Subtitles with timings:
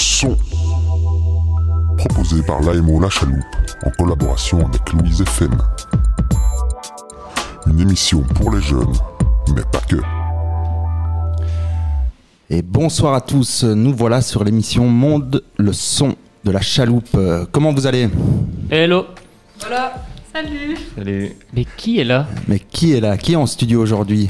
[0.00, 0.36] son.
[1.98, 3.44] Proposé par l'AMO La Chaloupe
[3.84, 5.56] en collaboration avec Louise FM.
[7.66, 8.92] Une émission pour les jeunes,
[9.54, 9.96] mais pas que.
[12.48, 17.06] Et bonsoir à tous, nous voilà sur l'émission Monde le son de la chaloupe.
[17.14, 18.08] Euh, Comment vous allez?
[18.70, 19.06] Hello.
[19.60, 20.76] Voilà, salut.
[20.96, 21.32] Salut.
[21.52, 22.26] Mais qui est là?
[22.48, 23.16] Mais qui est là?
[23.18, 24.28] Qui est en studio aujourd'hui?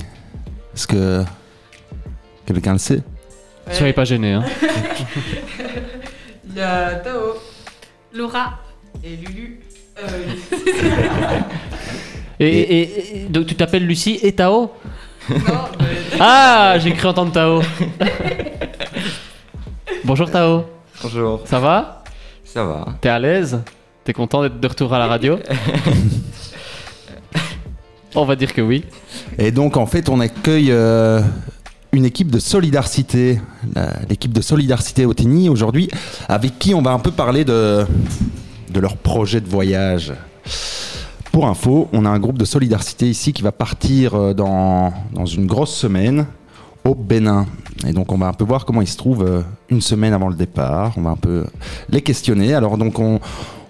[0.74, 1.22] Est-ce que
[2.44, 3.02] quelqu'un le sait?
[3.72, 4.44] Soyez pas gênés, hein.
[6.48, 7.34] Il y a Tao.
[8.12, 8.58] Laura.
[9.04, 9.60] et Lulu.
[10.02, 10.06] Euh,
[12.40, 14.72] Et, et- et- donc tu t'appelles Lucie et Tao?
[15.28, 15.36] Non,
[15.78, 15.86] mais-
[16.20, 17.62] Ah J'ai cru entendre Tao.
[20.04, 20.64] Bonjour Tao,
[21.02, 22.02] Bonjour, ça va?
[22.44, 22.86] Ça va.
[23.00, 23.60] T'es à l'aise?
[24.04, 25.38] T'es content d'être de retour à la radio?
[28.14, 28.84] On va dire que oui.
[29.38, 31.20] Et donc en fait on accueille euh,
[31.92, 33.40] une équipe de Solidarité,
[34.08, 35.88] l'équipe de Solidarité Otigny aujourd'hui,
[36.28, 37.84] avec qui on va un peu parler de,
[38.72, 40.12] de leur projet de voyage.
[41.32, 45.26] Pour info, on a un groupe de Solidarité ici qui va partir euh, dans, dans
[45.26, 46.26] une grosse semaine
[46.84, 47.46] au Bénin.
[47.86, 50.28] Et donc on va un peu voir comment ils se trouvent euh, une semaine avant
[50.28, 50.92] le départ.
[50.96, 51.44] On va un peu
[51.88, 52.52] les questionner.
[52.54, 53.20] Alors donc on,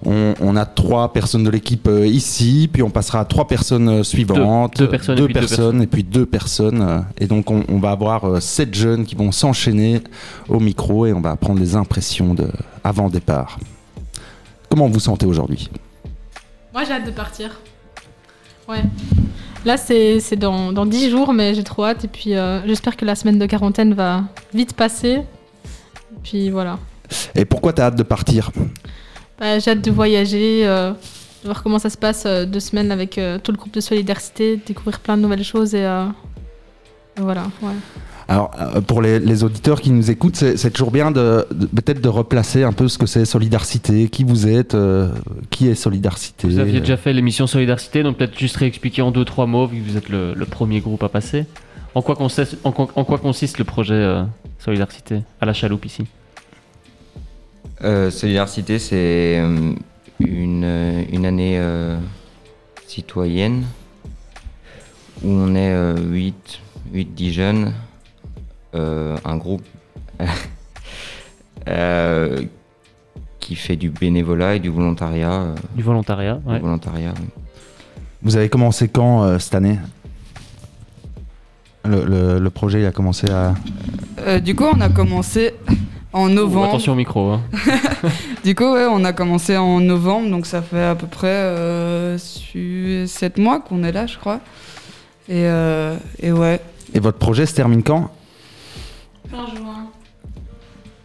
[0.04, 3.88] on, on a trois personnes de l'équipe euh, ici, puis on passera à trois personnes
[3.88, 4.78] euh, suivantes.
[4.78, 5.82] deux personnes et puis deux personnes.
[5.82, 6.82] et puis deux personnes.
[6.82, 10.00] euh, Et donc on, on va avoir euh, sept jeunes qui vont s'enchaîner
[10.48, 12.48] au micro et on va prendre les impressions de
[12.82, 13.58] avant départ.
[14.70, 15.68] Comment vous sentez aujourd'hui?
[16.72, 17.60] Moi, j'ai hâte de partir.
[18.68, 18.82] Ouais.
[19.66, 22.04] Là, c'est c'est dans, dans 10 jours, mais j'ai trop hâte.
[22.04, 24.22] Et puis, euh, j'espère que la semaine de quarantaine va
[24.54, 25.14] vite passer.
[25.16, 26.78] Et puis, voilà.
[27.34, 28.52] Et pourquoi tu as hâte de partir?
[29.40, 32.92] Bah, j'ai hâte de voyager, euh, de voir comment ça se passe euh, deux semaines
[32.92, 35.74] avec euh, tout le groupe de Solidarité, de découvrir plein de nouvelles choses.
[35.74, 36.04] Et, euh,
[37.16, 37.72] voilà, ouais.
[38.28, 38.50] Alors,
[38.86, 42.08] pour les, les auditeurs qui nous écoutent, c'est c'est toujours bien de, de- peut-être de
[42.08, 45.08] replacer un peu ce que c'est Solidarité, qui vous êtes, euh,
[45.50, 46.46] qui est Solidarité.
[46.46, 49.80] Vous aviez déjà fait l'émission Solidarité, donc peut-être juste réexpliquer en deux trois mots, vu
[49.80, 51.44] que vous êtes le, le premier groupe à passer.
[51.96, 54.22] En quoi consiste, en quoi, en quoi consiste le projet euh,
[54.60, 56.04] Solidarité à la chaloupe ici?
[57.82, 59.72] Euh, Solidarité, c'est euh,
[60.20, 61.98] une, euh, une année euh,
[62.86, 63.64] citoyenne
[65.22, 66.60] où on est 8,
[66.94, 67.72] 8-10 jeunes,
[68.74, 69.64] euh, un groupe
[71.68, 72.42] euh,
[73.38, 75.32] qui fait du bénévolat et du volontariat.
[75.32, 76.58] euh, Du volontariat, du ouais.
[76.58, 77.26] volontariat oui.
[78.22, 79.78] Vous avez commencé quand euh, cette année?
[81.86, 83.54] Le, le- le projet il a commencé à.
[84.18, 85.54] Euh, du coup, on a commencé
[86.12, 86.66] en Ouh, novembre.
[86.68, 87.30] attention au micro.
[87.30, 87.40] Hein.
[88.44, 93.38] Du coup, ouais, on a commencé en novembre, donc ça fait à peu près 7
[93.38, 94.40] mois qu'on est là, je crois.
[95.28, 96.60] Et, euh, et ouais.
[96.94, 98.10] Et votre projet se termine quand?
[99.30, 99.86] Fin juin.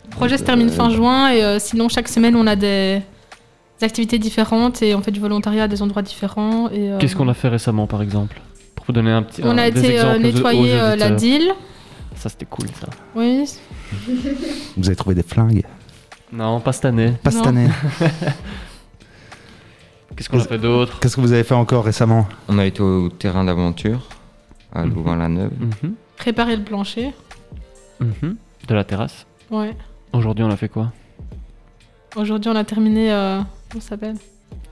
[0.05, 3.01] Le projet se termine fin juin et euh, sinon chaque semaine on a des,
[3.79, 6.69] des activités différentes et on fait du volontariat à des endroits différents.
[6.69, 8.39] et, euh, Qu'est-ce qu'on a fait récemment, par exemple?
[8.75, 9.41] Pour vous donner un petit.
[9.43, 11.51] On un- a été euh, nettoyer euh, la deal.
[12.25, 12.87] Ça, c'était cool, ça.
[13.13, 13.47] Oui.
[14.75, 15.61] Vous avez trouvé des flingues
[16.33, 17.11] Non, pas cette année.
[17.21, 17.49] Pas cette Non.
[17.49, 17.69] année.
[20.15, 22.81] Qu'est-ce qu'on a fait d'autre Qu'est-ce que vous avez fait encore récemment On a été
[22.81, 24.09] au terrain d'aventure
[24.73, 24.95] à Mhm.
[24.95, 25.51] Louvain-la-Neuve.
[25.83, 27.13] Mhm, Préparer le plancher.
[27.99, 28.37] mhm.
[28.67, 29.27] De la terrasse.
[29.51, 29.77] Ouais.
[30.11, 30.91] Aujourd'hui, on a fait quoi
[32.15, 33.13] Aujourd'hui on a terminé.
[33.13, 34.15] euh, comment ça s'appelle?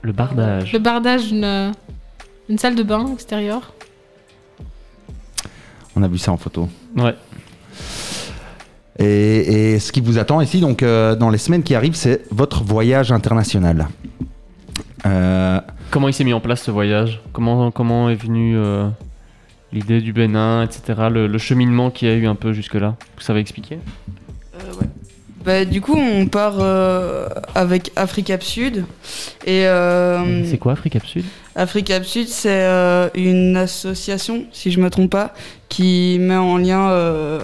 [0.02, 0.72] Le bardage.
[0.72, 1.70] Le bardage d'une euh,
[2.48, 3.72] d'une salle de bain extérieure.
[5.94, 6.68] On a vu ça en photo.
[6.96, 7.14] Ouais.
[8.98, 12.22] Et, et ce qui vous attend ici, donc euh, dans les semaines qui arrivent, c'est
[12.30, 13.88] votre voyage international.
[15.06, 17.20] Euh, Comment il s'est mis en place ce voyage?
[17.32, 18.88] Comment, comment est venue euh,
[19.72, 21.08] l'idée du Bénin, etc.
[21.10, 22.96] Le, le cheminement qu'il y a eu un peu jusque-là?
[23.16, 23.78] Vous savez expliquer?
[25.44, 28.84] Bah, du coup, on part euh, avec Africap Sud.
[29.44, 31.24] Et euh, C'est quoi Afrique Sud
[31.56, 35.34] Africa Sud, c'est euh, une association, si je me trompe pas,
[35.68, 37.38] qui met en lien euh,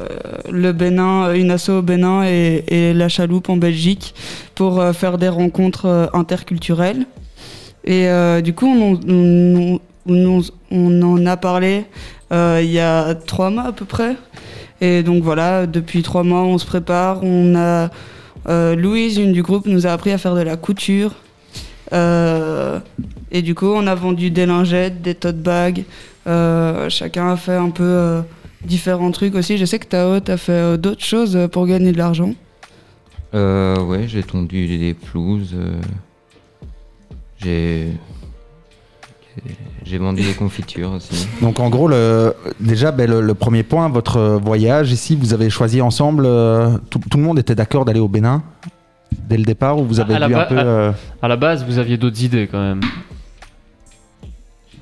[0.50, 4.14] le Bénin, une asso au Bénin et, la Chaloupe en Belgique
[4.54, 7.06] pour euh, faire des rencontres euh, interculturelles.
[7.84, 9.80] Et euh, du coup, on,
[11.02, 11.84] en a parlé
[12.32, 14.16] euh, il y a trois mois à peu près.
[14.80, 17.22] Et donc voilà, depuis trois mois, on se prépare.
[17.22, 17.90] On a
[18.48, 21.14] euh, Louise, une du groupe, nous a appris à faire de la couture.
[21.92, 22.78] Euh,
[23.32, 25.84] et du coup, on a vendu des lingettes, des tote bags.
[26.26, 28.20] Euh, chacun a fait un peu euh,
[28.64, 29.56] différents trucs aussi.
[29.58, 32.34] Je sais que Tao, t'as fait euh, d'autres choses pour gagner de l'argent.
[33.34, 35.54] Euh, ouais, j'ai tondu des pelouses.
[37.42, 37.88] j'ai.
[39.84, 41.26] j'ai vendu des confitures aussi.
[41.40, 45.48] Donc en gros, le, déjà, ben, le, le premier point, votre voyage ici, vous avez
[45.50, 48.42] choisi ensemble, euh, tout, tout le monde était d'accord d'aller au Bénin
[49.28, 50.58] dès le départ ou vous avez À dû un peu...
[50.58, 52.80] à- À la base, vous aviez d'autres idées quand même.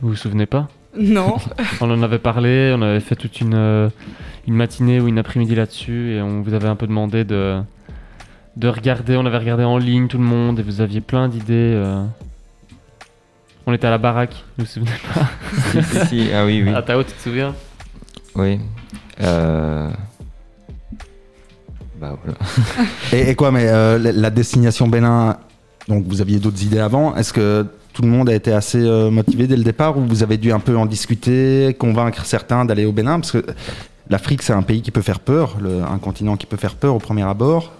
[0.01, 0.69] Vous vous souvenez pas
[0.99, 1.37] Non.
[1.81, 3.89] On en avait parlé, on avait fait toute une, euh,
[4.47, 7.61] une matinée ou une après-midi là-dessus et on vous avait un peu demandé de,
[8.57, 9.17] de regarder.
[9.17, 11.73] On avait regardé en ligne tout le monde et vous aviez plein d'idées.
[11.75, 12.05] euh.
[13.67, 15.29] On était à la baraque, vous vous souvenez pas
[15.73, 16.73] si, si, si, ah oui, oui.
[16.73, 17.55] À Tao, tu te souviens
[18.35, 18.59] Oui.
[19.21, 19.91] Euh,
[22.01, 22.39] Bah voilà.
[23.13, 25.37] Et, et quoi, mais euh, la, la destination Bénin,
[25.87, 27.15] donc vous aviez d'autres idées avant.
[27.17, 27.67] Est-ce que
[27.99, 30.53] tout le monde a été assez euh, motivé dès le départ ou vous avez dû
[30.53, 33.45] un peu en discuter, convaincre certains d'aller au Bénin Parce que
[34.09, 37.01] l'Afrique, c'est un pays qui peut faire peur, un continent qui peut faire peur au
[37.01, 37.73] premier abord.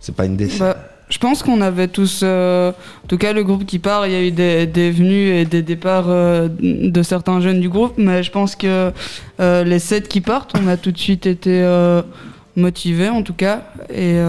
[0.00, 0.64] C'est pas une décision.
[0.64, 0.76] Bah,
[1.08, 4.16] je pense qu'on avait tous, euh, en tout cas le groupe qui part, il y
[4.16, 8.32] a eu des, venues et des départs euh, de certains jeunes du groupe, mais je
[8.32, 8.90] pense que
[9.38, 11.64] les sept qui partent, on a tout de suite été
[12.56, 14.20] motivés en tout cas, et,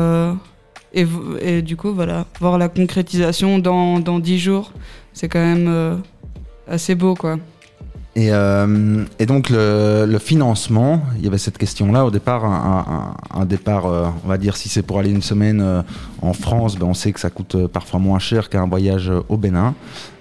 [0.93, 4.71] et, du coup voilà, voir la concrétisation dans, dans dix jours,
[5.13, 5.95] c'est quand même euh,
[6.67, 7.37] assez beau quoi.
[8.15, 14.05] Et, euh, donc le, financement, il y avait cette question-là au départ, un, départ, euh,
[14.23, 15.83] on va dire si c'est pour aller une semaine
[16.21, 19.73] en France, ben on sait que ça coûte parfois moins cher qu'un voyage au Bénin.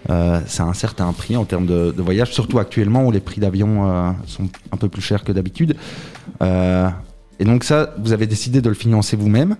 [0.08, 4.48] C'est un certain prix en termes de, voyage, surtout actuellement où les prix d'avion sont
[4.72, 5.76] un peu plus chers que d'habitude.
[6.40, 9.56] Et donc ça, vous avez décidé de le financer vous-même,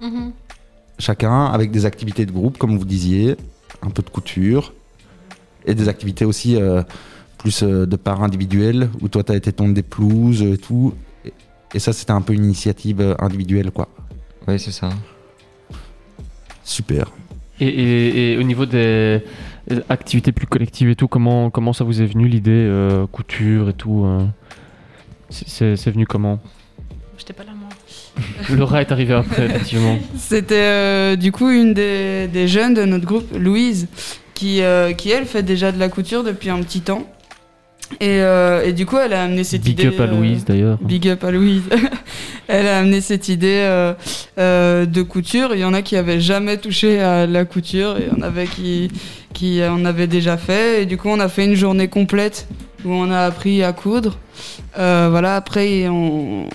[0.00, 0.32] Mhm.
[0.98, 3.36] chacun avec des activités de groupe, comme vous disiez,
[3.82, 4.72] un peu de couture,
[5.66, 6.82] et des activités aussi euh,
[7.38, 10.94] plus euh, de part individuelle, où toi tu as été tondre des pelouses et tout.
[11.24, 11.32] Et,
[11.74, 13.88] et ça, c'était un peu une initiative euh, individuelle, quoi.
[14.46, 14.88] Oui, c'est ça.
[16.64, 17.10] Super.
[17.60, 19.22] et, et- et au niveau des
[19.88, 23.72] activités plus collectives et tout, comment, comment ça vous est venu l'idée euh, couture et
[23.72, 24.24] tout euh,
[25.30, 26.40] c'est- venu comment?
[28.50, 29.98] Laura est arrivée après, effectivement.
[30.16, 33.88] C'était euh, du coup une des, des jeunes de notre groupe, Louise,
[34.34, 37.10] qui, euh, qui elle fait déjà de la couture depuis un petit temps.
[38.00, 39.88] Et, euh, et du coup, elle a amené cette Big idée.
[39.88, 40.78] up à Louise d'ailleurs.
[40.82, 41.62] Big up à Louise.
[42.48, 43.66] elle a amené cette idée
[44.36, 45.50] de couture.
[45.54, 48.26] Il y en a qui avaient jamais touché à la couture et il y en
[48.26, 48.90] avait qui,
[49.32, 50.82] qui en avaient déjà fait.
[50.82, 52.46] Et du coup, on a fait une journée complète
[52.84, 54.18] où on a appris à coudre.
[54.78, 55.88] Euh, voilà, après,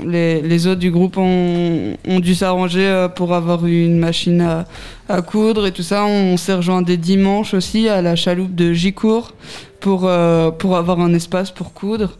[0.06, 4.66] les, autres du groupe ont, dû s'arranger euh, pour avoir une machine
[5.10, 6.06] à, coudre et tout ça.
[6.06, 9.34] On s'est rejoint des dimanches aussi à la chaloupe de Gicourt
[9.80, 12.18] pour, euh, pour avoir un espace pour coudre.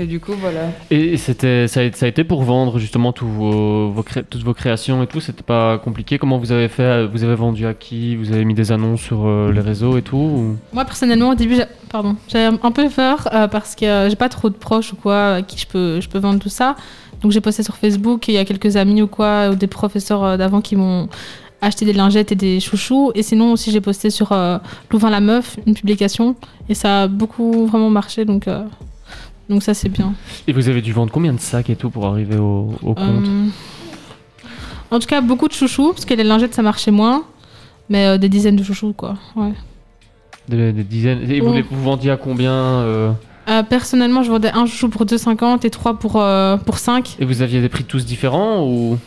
[0.00, 0.68] Et du coup, voilà.
[0.90, 4.42] Et c'était, ça, a, ça a été pour vendre justement tous vos, vos cré- toutes
[4.42, 6.18] vos créations et tout, c'était pas compliqué.
[6.18, 8.16] Comment vous avez fait Vous avez vendu à qui?
[8.16, 11.34] Vous avez mis des annonces sur euh, les réseaux et tout ou- Moi personnellement au
[11.34, 14.54] début, j'ai- pardon, j'avais un peu peur euh, parce que euh, j'ai pas trop de
[14.54, 16.76] proches ou quoi à qui je peux, je peux vendre tout ça.
[17.22, 19.66] Donc j'ai posté sur Facebook et il y a quelques amis ou quoi, ou des
[19.66, 21.08] professeurs euh, d'avant qui m'ont
[21.62, 23.12] acheté des lingettes et des chouchous.
[23.14, 24.56] Et sinon aussi j'ai posté sur euh,
[24.90, 26.34] Louvain la meuf une publication
[26.70, 28.62] et ça a beaucoup vraiment marché donc euh,
[29.50, 30.14] donc ça c'est bien.
[30.46, 33.26] Et vous avez dû vendre combien de sacs et tout pour arriver au, au compte?
[33.26, 33.46] Euh,
[34.90, 37.24] en tout cas beaucoup de chouchous parce que les lingettes ça marchait moins,
[37.90, 39.16] mais euh, des dizaines de chouchous quoi.
[39.36, 39.52] Ouais.
[40.48, 41.30] des, des dizaines.
[41.30, 41.56] Et vous, Ouais.
[41.56, 43.12] les- vous vendiez à combien euh,
[43.48, 47.16] Euh, personnellement, je vendais un chouchou pour 2,50 et trois pour, euh, pour 5.
[47.20, 48.98] Et vous aviez des prix tous différents ou?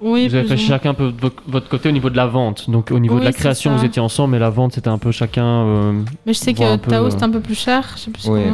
[0.00, 2.68] Oui, vous avez fait chacun un peu de votre côté au niveau de la vente
[2.68, 4.98] Donc au niveau de Oui, la création, vous étiez ensemble, mais la vente c'était un
[4.98, 5.44] peu chacun.
[5.46, 5.92] euh,
[6.26, 7.94] Mais je sais que peu, Tao euh, c'était un peu plus cher.
[7.96, 8.50] Je sais plus Ouais.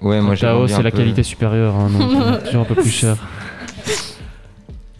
[0.00, 2.74] Ouais, moi j'ai Tao, vendu c'est la peu- qualité supérieure, hein, donc toujours un peu
[2.76, 3.16] plus cher.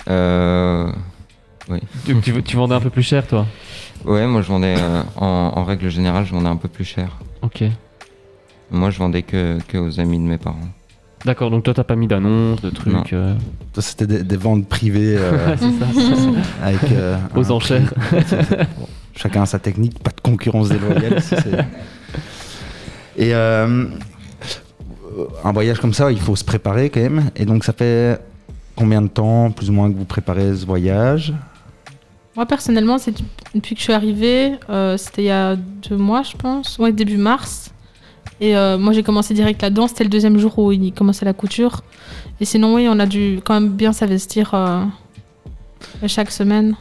[0.09, 0.90] Euh,
[1.69, 3.47] Donc tu, tu vendais un peu plus cher toi?
[4.05, 7.19] Ouais, moi je vendais, euh, en, en règle générale, je vendais un peu plus cher.
[7.43, 7.64] Ok.
[8.71, 10.57] Moi je vendais que, que aux amis de mes parents.
[11.25, 13.35] D'accord, donc toi t'as pas mis d'annonce, de trucs euh,
[13.75, 15.87] Ça, c'était des, des ventes privées euh, ouais, c'est ça.
[16.62, 16.93] avec.
[16.93, 17.93] euh, aux enchères.
[18.78, 18.87] Bon,
[19.17, 21.21] chacun a sa technique, pas de concurrence déloyale.
[21.21, 21.37] c'est-
[23.17, 23.87] Et euh,
[25.45, 27.31] un voyage comme ça, il faut se préparer quand même.
[27.37, 28.21] Et donc, ça fait
[28.77, 31.35] combien de temps, plus ou moins, que vous préparez ce voyage?
[32.37, 33.15] Moi personnellement, c'est
[33.53, 36.79] depuis que je suis arrivée, euh, c'était il y a deux mois, je pense.
[36.93, 37.73] Début mars.
[38.41, 39.89] Et euh, moi j'ai commencé direct là-dedans.
[39.89, 41.83] C'était le deuxième jour où il commençait la couture.
[42.41, 44.85] Et sinon, oui, on a dû quand même bien s'investir euh,
[46.07, 46.77] chaque semaine.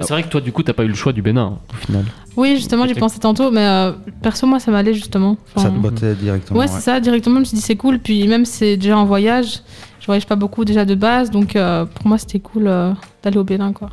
[0.00, 2.04] C'est vrai que toi du coup t'as pas eu le choix du Bénin au final.
[2.36, 5.36] Oui, justement, j'y pensé tantôt, mais euh, perso, moi ça m'allait justement.
[5.54, 6.72] Enfin, Ça te bottait directement Ouais, ouais.
[6.74, 8.00] c'est ça, directement, je me suis dit c'est cool.
[8.00, 9.60] Puis même si c'est déjà en voyage,
[10.00, 13.38] je voyage pas beaucoup déjà de base, donc euh, pour moi c'était cool euh, d'aller
[13.38, 13.90] au Bénin quoi.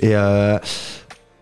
[0.00, 0.58] Et euh,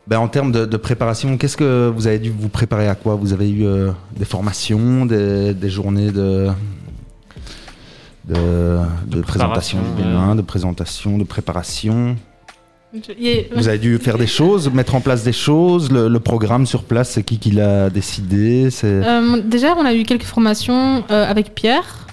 [0.07, 3.15] Ben, en termes de, de préparation, qu'est-ce que vous avez dû vous préparer à quoi?
[3.15, 6.49] Vous avez eu euh, des formations, des, des journées de,
[8.29, 12.17] de, de présentation du Bénin, de présentation, de préparation?
[13.55, 15.91] Vous avez dû faire des choses, mettre en place des choses.
[15.93, 20.03] Le, le programme sur place, c'est qui qui l'a décidé Euh, déjà, on a eu
[20.03, 22.07] quelques formations euh, avec Pierre.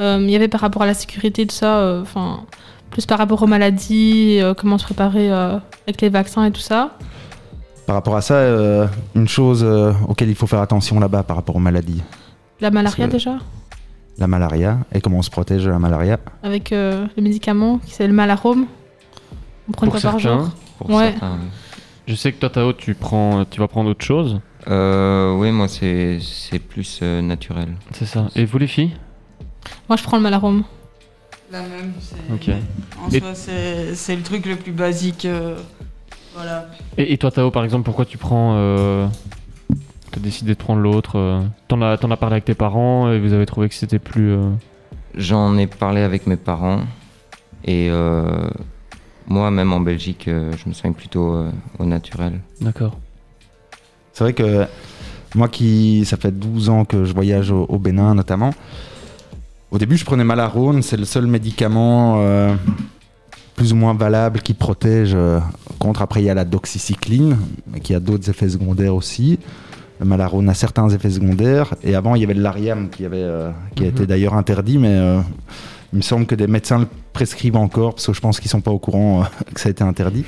[0.00, 2.40] Euh, il y avait par rapport à la sécurité, tout ça, enfin,
[2.90, 6.96] plus par rapport aux maladies, comment se préparer avec les vaccins et tout ça.
[7.86, 9.64] par rapport à ça une chose
[10.08, 12.02] auquel il faut faire attention là-bas par rapport aux maladies.
[12.60, 13.38] La malaria que- déjà,
[14.18, 16.18] La malaria et comment on se protège de la malaria.
[16.44, 18.66] avec le médicament qui c'est le malarome.
[19.68, 20.50] On prend Pour par certains, jour.
[20.78, 21.10] Pour Ouais.
[21.12, 21.48] certains, oui.
[22.06, 24.40] Je sais que toi, Tao, tu, prends, tu vas prendre autre chose.
[24.68, 27.68] Euh, oui, moi, c'est c'est plus euh, naturel.
[27.92, 28.28] C'est ça.
[28.36, 28.92] Et vous, les filles?
[29.88, 30.64] Moi, je prends le malarome.
[31.50, 31.92] La même.
[32.00, 32.54] c'est- Ok.
[33.02, 35.24] En Et- soi, c'est c'est le truc le plus basique.
[35.24, 35.56] euh,
[36.34, 36.66] voilà.
[36.98, 38.54] Et, et toi, Tao, par exemple, pourquoi tu prends.
[38.56, 39.06] Euh...
[40.10, 43.18] T'as décidé de prendre l'autre euh, T'en as, t'en as parlé avec tes parents et
[43.18, 44.30] vous avez trouvé que c'était plus.
[44.32, 44.50] euh,
[45.16, 46.82] J'en ai parlé avec mes parents
[47.64, 48.48] et euh,
[49.26, 52.40] moi, même en Belgique, euh, je me soigne plutôt euh, au naturel.
[52.60, 52.98] D'accord.
[54.12, 54.66] C'est vrai que
[55.34, 58.50] moi qui, ça fait 12 ans que je voyage au, au Bénin notamment,
[59.70, 62.54] au début je prenais Malarone, c'est le seul médicament euh,
[63.56, 65.40] plus ou moins valable qui protège euh,
[65.80, 66.02] contre.
[66.02, 67.36] Après il y a la doxycycline,
[67.72, 69.38] mais qui a d'autres effets secondaires aussi.
[70.00, 71.74] Le Malarone a certains effets secondaires.
[71.82, 73.94] Et avant il y avait le Lariam qui, avait, euh, qui a Mhm.
[73.94, 75.20] été d'ailleurs interdit, mais euh,
[75.94, 78.60] il me semble que des médecins le prescrivent encore, parce que je pense qu'ils sont
[78.60, 79.24] pas au courant euh,
[79.54, 80.24] que ça a été interdit.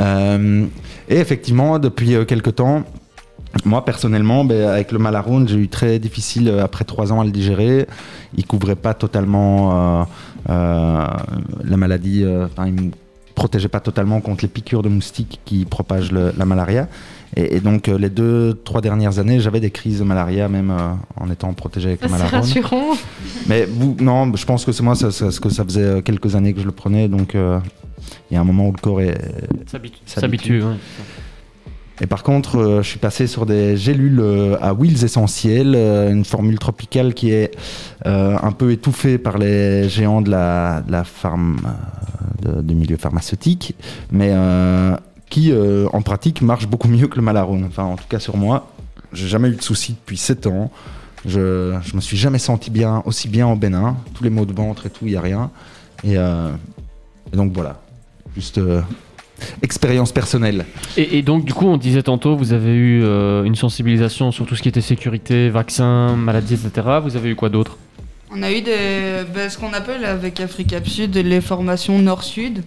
[0.00, 0.66] Euh,
[1.08, 2.84] et effectivement, depuis euh, quelques temps,
[3.64, 7.30] moi, personnellement, ben, avec le Malarone, j'ai eu très difficile après trois ans à le
[7.30, 7.86] digérer.
[8.36, 10.06] Il couvrait pas totalement
[10.46, 12.24] la maladie,
[13.40, 16.88] protégeait pas totalement contre les piqûres de moustiques qui propagent le- la malaria.
[17.36, 20.70] Et, et donc, euh, les deux, trois dernières années, j'avais des crises de malaria, même
[20.70, 22.40] euh, en étant protégé avec Ça, le C'est Malarone.
[22.40, 22.84] rassurant.
[23.48, 26.52] Mais vous, non, je pense que c'est moi, parce que ça faisait euh, quelques années
[26.52, 27.58] que je le prenais, donc euh,
[28.30, 29.16] il y a un moment où le corps est.
[29.70, 29.98] S'habitue.
[30.04, 30.74] S'habitue, ouais.
[32.00, 36.10] Et par contre, euh, je suis passé sur des gélules euh, à huiles essentielles, euh,
[36.10, 37.52] une formule tropicale qui est
[38.04, 41.04] un peu étouffée par les géants de la, de la
[42.62, 43.74] du milieu pharmaceutique,
[44.10, 44.34] mais
[45.28, 45.52] qui
[45.92, 47.64] en pratique marche beaucoup mieux que le Malarone.
[47.64, 48.72] Enfin, en tout cas sur moi,
[49.12, 50.70] j'ai jamais eu de soucis depuis 7 ans.
[51.26, 53.98] Je, je me suis jamais senti bien, aussi bien au Bénin.
[54.14, 55.50] Tous les maux de ventre et tout, il y a rien.
[56.02, 57.82] Et, et donc voilà,
[58.34, 58.58] juste
[59.62, 60.64] expérience personnelle.
[60.96, 64.46] Et, et donc, du coup, on disait tantôt, vous avez eu euh, une sensibilisation sur
[64.46, 66.86] tout ce qui était sécurité, vaccins, maladies, etc.
[67.02, 67.76] Vous avez eu quoi d'autre?
[68.32, 72.62] On a eu des, ben, ce qu'on appelle avec Africa Sud les formations Nord-Sud.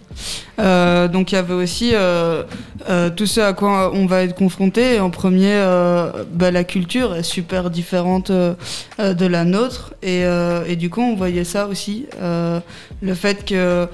[0.60, 2.44] Euh, donc il y avait aussi euh,
[2.89, 5.00] euh, tout ce à quoi on va être confronté.
[5.00, 9.94] En premier, euh, ben, la culture est super différente de la nôtre.
[10.03, 12.08] Et, euh, et du coup, on voyait ça aussi.
[12.22, 12.60] euh,
[13.01, 13.88] le fait que,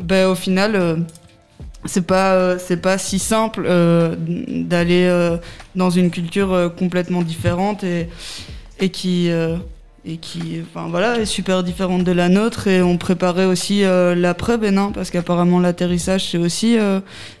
[0.00, 0.96] ben, au final, euh,
[1.84, 5.36] c'est pas, euh, c'est pas si simple euh, d'aller euh,
[5.74, 8.08] dans une culture euh, complètement différente et,
[8.80, 9.30] et qui.
[9.30, 9.56] euh,
[10.04, 12.66] et qui enfin, voilà, est super différente de la nôtre.
[12.66, 16.76] Et on préparait aussi euh, l'après-Bénin, parce qu'apparemment l'atterrissage, c'est aussi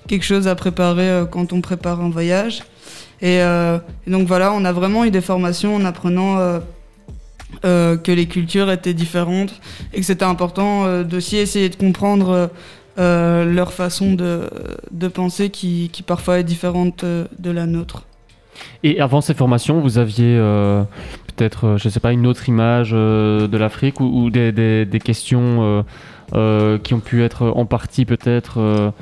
[0.06, 2.62] quelque chose à préparer quand on prépare un voyage.
[3.20, 6.60] Et, et donc voilà, on a vraiment eu des formations en apprenant
[7.62, 9.60] que les cultures étaient différentes
[9.92, 12.48] et que c'était important d'aussi essayer de comprendre
[12.98, 18.04] euh, leur façon de, penser qui, parfois est différente euh, de la nôtre.
[18.82, 20.82] Et avant ces formations, vous aviez euh,
[21.28, 25.84] peut-être, je sais pas, une autre image de l'Afrique ou, des, questions
[26.30, 28.92] qui ont pu être en partie peut-être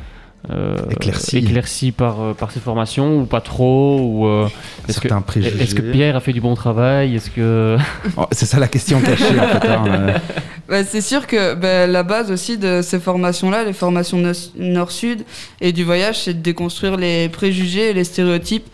[0.50, 4.49] euh, éclaircies par, euh, par ces formations ou pas trop ou, euh,
[4.88, 7.76] est-ce, que, est-ce Pierre a fait du bon travail Est-ce que...
[8.16, 9.68] Oh, c'est ça la question cachée en fait.
[9.68, 10.18] hein, euh.
[10.68, 15.25] Bah, c'est sûr que bah, la base aussi de ces formations-là, les formations no- nord-sud
[15.61, 18.68] et du voyage, c'est de déconstruire les préjugés et les stéréotypes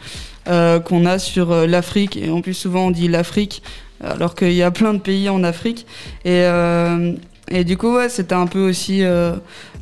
[0.47, 2.17] euh, qu'on a sur euh, l'Afrique.
[2.19, 3.63] Et en plus, souvent, on dit l'Afrique,
[4.05, 5.87] alors qu'il y a plein de pays en Afrique.
[6.27, 7.15] Et, euh,
[7.51, 9.33] et du coup, ouais, c'était un peu aussi euh,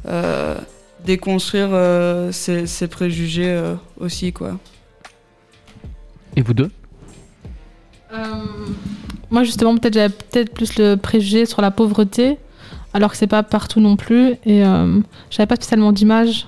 [0.09, 0.55] euh,
[1.05, 4.59] déconstruire euh, ces, ces préjugés euh, aussi, quoi.
[6.37, 6.71] Et vous deux?
[8.13, 8.17] Euh,
[9.31, 12.39] moi, justement, peut-être j'avais peut-être plus le préjugé sur la pauvreté,
[12.93, 14.35] alors que c'est pas partout non plus.
[14.45, 16.47] Et euh, j'avais pas spécialement d'image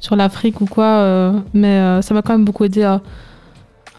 [0.00, 3.00] sur l'Afrique ou quoi, euh, mais euh, ça m'a quand même beaucoup aidé à,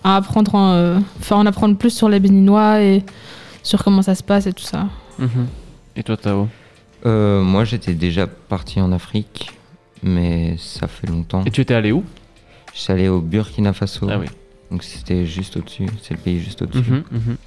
[0.03, 3.03] à apprendre, en, euh, enfin, en apprendre plus sur les Béninois et
[3.63, 4.87] sur comment ça se passe et tout ça.
[5.17, 5.47] Mhm.
[5.95, 6.47] Et toi, Tao?
[7.05, 9.51] Euh, moi, j'étais déjà parti en Afrique,
[10.03, 11.43] mais ça fait longtemps.
[11.45, 12.03] Et tu étais allé où?
[12.73, 14.07] Je suis allé au Burkina Faso.
[14.09, 14.27] Ah oui.
[14.71, 15.87] Donc c'était juste au-dessus.
[16.01, 16.91] C'est le pays juste au-dessus.
[16.91, 17.37] Mhm, mhm.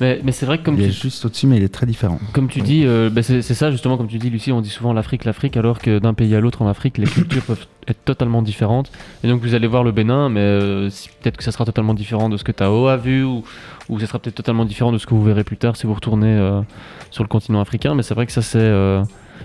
[0.00, 1.86] Mais, mais c'est vrai que comme il est tu, juste au-dessus, mais il est très
[1.86, 2.18] différent.
[2.32, 4.92] comme tu dis, euh, bah, c'est ça justement, comme tu dis, Lucie, on dit souvent
[4.92, 8.42] l'Afrique, l'Afrique, alors que d'un pays à l'autre en Afrique, les cultures peuvent être totalement
[8.42, 8.90] différentes.
[9.22, 12.28] Et donc vous allez voir le Bénin, mais euh, peut-être que ça sera totalement différent
[12.28, 13.44] de ce que Tao a vu, ou,
[13.88, 15.94] ou ça sera peut-être totalement différent de ce que vous verrez plus tard si vous
[15.94, 16.60] retournez euh,
[17.10, 17.94] sur le continent africain.
[17.94, 18.70] Mais c'est vrai que ça, c'est.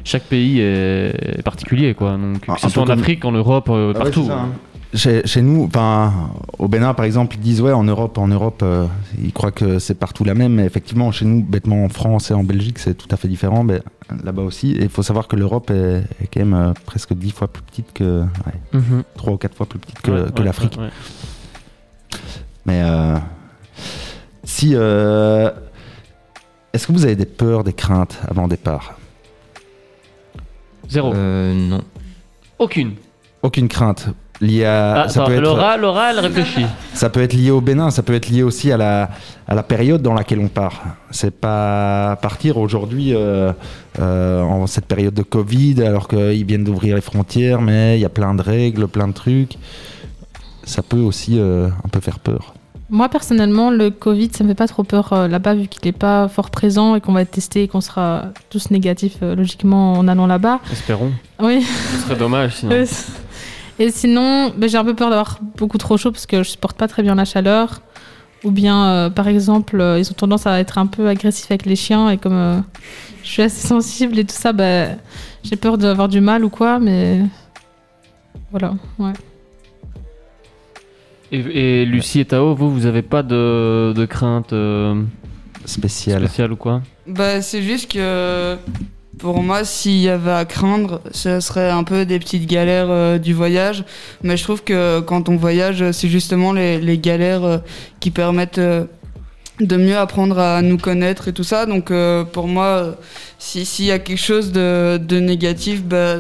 [0.06, 2.12] Chaque pays est, particulier, quoi.
[2.18, 4.26] Donc, que ce un soit en comme- Afrique, en Europe, euh, Ah partout.
[4.28, 4.50] ça, hein.
[4.94, 6.14] Chez, chez nous, enfin,
[6.58, 8.86] au Bénin par exemple, ils disent ouais, en Europe, en Europe, euh,
[9.22, 12.34] ils croient que c'est partout la même, mais effectivement, chez nous, bêtement en France et
[12.34, 13.82] en Belgique, c'est tout à fait différent, mais
[14.24, 14.72] là-bas aussi.
[14.72, 17.64] Et il faut savoir que l'Europe est, est quand même euh, presque dix fois plus
[17.64, 19.04] petite que, ouais, Mhm.
[19.18, 20.80] trois ou quatre fois plus petite que, Ouais, que ouais, l'Afrique.
[22.66, 23.18] Mais euh,
[24.46, 25.52] si, euh,
[26.72, 28.98] est-ce que vous avez des peurs, des craintes avant le départ?
[30.90, 31.14] Zéro.
[31.14, 31.82] Euh, non.
[32.60, 32.94] Aucune.
[33.42, 34.10] Aucune crainte
[34.42, 35.04] liée à.
[35.04, 36.66] Ah, ça, attends, peut être, Laura, Laura, elle réfléchit.
[36.94, 39.10] ça peut être lié au Bénin, ça peut être lié aussi à la,
[39.48, 40.84] à la période dans laquelle on part.
[41.12, 43.52] C'est pas partir aujourd'hui euh,
[44.00, 48.06] euh, en cette période de Covid alors qu'ils viennent d'ouvrir les frontières, mais il y
[48.06, 49.58] a plein de règles, plein de trucs.
[50.64, 52.54] Ça peut aussi euh, un peu faire peur.
[52.90, 55.92] Moi, personnellement, le Covid, ça me fait pas trop peur euh, là-bas, vu qu'il est
[55.92, 59.94] pas fort présent et qu'on va être testé et qu'on sera tous négatifs, euh, logiquement,
[59.94, 60.60] en allant là-bas.
[60.72, 61.12] Espérons.
[61.40, 61.64] Oui.
[61.64, 62.86] Ce serait dommage sinon.
[63.78, 66.78] Et sinon, ben, j'ai un peu peur d'avoir beaucoup trop chaud parce que je supporte
[66.78, 67.82] pas très bien la chaleur.
[68.46, 71.76] Ou bien, euh, par exemple, ils ont tendance à être un peu agressifs avec les
[71.76, 72.64] chiens et comme
[73.22, 74.98] je suis assez sensible et tout ça, ben,
[75.44, 77.20] j'ai peur d'avoir du mal ou quoi, mais
[78.52, 78.76] voilà.
[78.98, 79.12] Ouais.
[81.36, 85.02] Et, et Lucie et Tao, vous, vous avez pas de, de crainte euh,
[85.66, 86.20] Spécial.
[86.20, 86.82] spéciale ou quoi?
[87.08, 88.56] Bah, c'est juste que
[89.20, 93.18] pour moi, s'il y avait à craindre, ce serait un peu des petites galères euh,
[93.18, 93.84] du voyage.
[94.24, 97.58] Mais je trouve que quand on voyage, c'est justement les, les galères euh,
[98.00, 98.86] qui permettent euh,
[99.60, 101.66] de mieux apprendre à nous connaître et tout ça.
[101.66, 102.96] Donc euh, pour moi,
[103.40, 106.20] si- s'il y a quelque chose de, de négatif, bah,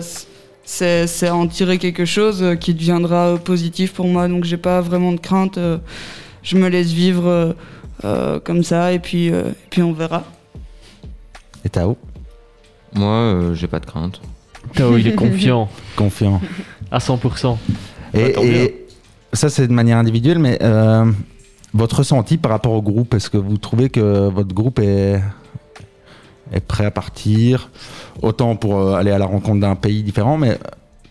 [0.66, 4.28] c'est c'est en tirer quelque chose euh, qui deviendra euh, positif pour moi.
[4.28, 5.58] Donc j'ai pas vraiment de crainte.
[5.58, 5.78] euh,
[6.44, 7.56] je me laisse vivre
[8.04, 10.24] euh, comme ça et puis, euh, et puis on verra.
[11.64, 11.98] Et Tao?
[12.94, 14.22] Moi, euh, j'ai pas de crainte.
[14.76, 16.40] Tao, il est confiant Confiant.
[16.92, 17.58] à 100%.
[18.14, 18.46] Et, Bah, mieux.
[18.54, 18.86] et
[19.34, 21.12] ça, c'est de manière individuelle, mais euh,
[21.74, 25.20] votre ressenti par rapport au groupe, est-ce que vous trouvez que votre groupe est,
[26.52, 27.70] est prêt à partir
[28.22, 30.58] Autant pour euh, aller à la rencontre d'un pays différent, mais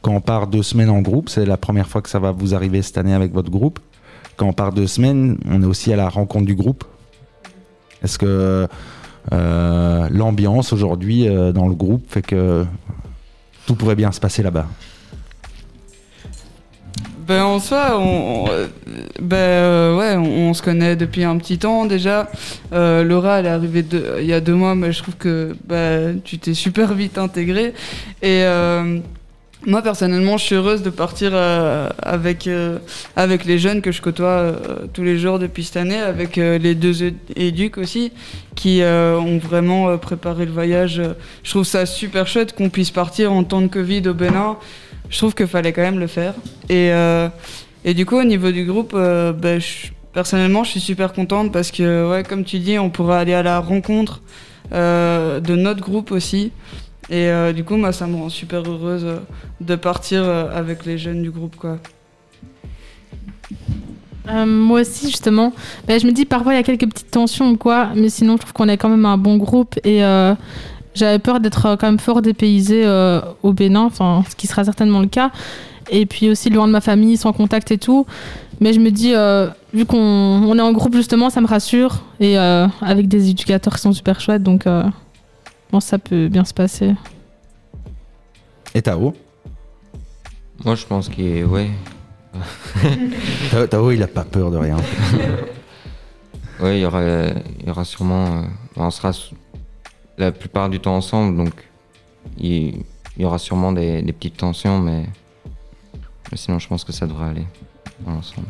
[0.03, 2.55] quand on part deux semaines en groupe, c'est la première fois que ça va vous
[2.55, 3.79] arriver cette année avec votre groupe.
[4.37, 6.85] Quand on part deux semaines, on est aussi à la rencontre du groupe.
[8.03, 8.68] Est-ce que
[9.33, 12.66] euh, l'ambiance aujourd'hui euh, dans le groupe fait que
[13.66, 14.66] tout pourrait bien se passer là-bas?
[17.27, 18.45] Ben en soi, on,
[19.21, 22.31] ben euh, ouais, on, se connaît depuis un petit temps déjà.
[22.75, 23.85] Euh, Laura, elle est arrivée
[24.19, 27.73] il y a deux mois, mais je trouve que ben, tu t'es super vite intégrée.
[28.21, 28.99] Et euh,
[29.65, 31.35] moi personnellement, je suis heureuse de partir
[32.03, 32.51] avec
[33.17, 34.57] avec les jeunes que je côtoie
[34.93, 38.13] tous les jours depuis cette année, avec les deux éducs aussi,
[38.55, 41.01] qui ont vraiment préparé le voyage.
[41.43, 44.59] Je trouve ça super chouette qu'on puisse partir en temps de Covid au Bénin
[45.11, 46.35] je trouve qu'il fallait quand même le faire.
[46.69, 47.29] Et, euh,
[47.85, 49.61] et du coup, au niveau du groupe, euh, ben,
[50.12, 53.43] personnellement, je suis super contente parce que, ouais, comme tu dis, on pourra aller à
[53.43, 54.23] la rencontre
[54.73, 56.53] euh, de notre groupe aussi.
[57.11, 59.07] Et du coup, moi, ça me rend super heureuse
[59.61, 61.77] de partir avec les jeunes du groupe, quoi.
[64.27, 65.53] Moi aussi, justement.
[65.87, 68.37] Ben, je me dis, parfois, il y a quelques petites tensions ou quoi, mais sinon,
[68.37, 70.03] je trouve qu'on est quand même un bon groupe et
[70.95, 74.65] j'avais peur d'être euh, quand même fort dépaysé euh, au Bénin, enfin, ce qui sera
[74.65, 75.31] certainement le cas.
[75.91, 78.07] Et puis aussi loin de ma famille, sans contact et tout.
[78.61, 82.03] Mais je me dis, euh, vu qu'on on est en groupe, justement, ça me rassure.
[82.21, 85.99] Et euh, avec des éducateurs qui sont super chouettes, donc euh, je pense que ça
[85.99, 86.95] peut bien se passer.
[88.75, 89.13] Et Tao?
[90.65, 91.43] Moi, je pense qu'il est.
[91.45, 91.69] Ouais.
[93.51, 94.77] Tao, Tao, il a pas peur de rien.
[96.61, 98.27] Ouais, il y aura, il y aura sûrement.
[98.27, 98.43] euh,
[98.77, 99.11] on sera
[100.18, 101.53] la plupart du temps ensemble, donc
[102.38, 102.83] il,
[103.16, 105.05] il y aura sûrement des, des petites tensions, mais,
[106.31, 107.46] mais sinon, je pense que ça devrait aller
[108.00, 108.46] dans l'ensemble.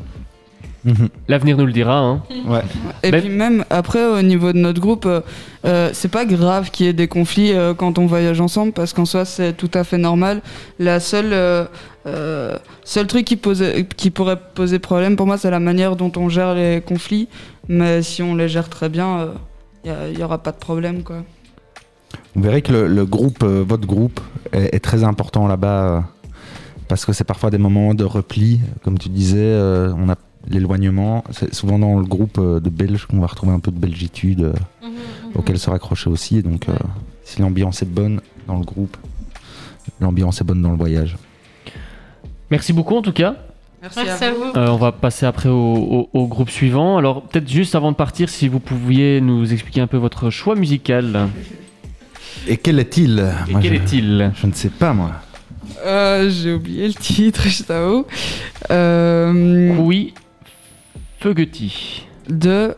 [0.84, 1.08] Mhm.
[1.28, 1.98] L'avenir nous le dira.
[1.98, 2.22] Hein.
[2.46, 2.60] Ouais.
[3.02, 5.22] Et Ben- puis même après au niveau de notre groupe, euh,
[5.64, 8.92] euh, c'est pas grave qu'il y ait des conflits euh, quand on voyage ensemble parce
[8.92, 10.42] qu'en soi c'est tout à fait normal.
[10.78, 11.64] La seule euh,
[12.06, 16.12] euh, seul truc qui posait, qui pourrait poser problème pour moi c'est la manière dont
[16.16, 17.28] on gère les conflits.
[17.66, 19.30] Mais si on les gère très bien,
[19.86, 21.22] il y, aura pas de problème quoi.
[22.34, 24.20] Vous verrez que le, le groupe, euh, votre groupe,
[24.52, 25.96] est, est très important là-bas.
[25.96, 26.00] euh.
[26.88, 30.16] parce que c'est parfois des moments de repli, comme tu disais, euh, on a
[30.48, 31.24] l'éloignement.
[31.30, 34.88] C'est souvent dans le groupe de Belges qu'on va retrouver un peu de belgitude euh,
[35.34, 36.38] auquel se raccrocher aussi.
[36.38, 36.74] Et donc, euh,
[37.24, 38.96] si l'ambiance est bonne dans le groupe,
[40.00, 41.16] l'ambiance est bonne dans le voyage.
[42.50, 43.36] Merci beaucoup en tout cas.
[43.82, 44.36] Merci, Merci à vous.
[44.52, 44.58] vous.
[44.58, 46.96] Euh, on va passer après au, au- au groupe suivant.
[46.98, 50.54] Alors peut-être juste avant de partir, si vous pouviez nous expliquer un peu votre choix
[50.54, 51.28] musical.
[52.46, 53.18] Et quel est-il
[53.48, 55.12] Et quel je- est-il Je ne sais pas, moi.
[55.84, 58.06] Euh, J'ai oublié le titre, je t'avoue.
[58.70, 60.14] Euh, Oui,
[61.20, 62.06] Fuguti.
[62.28, 62.74] de.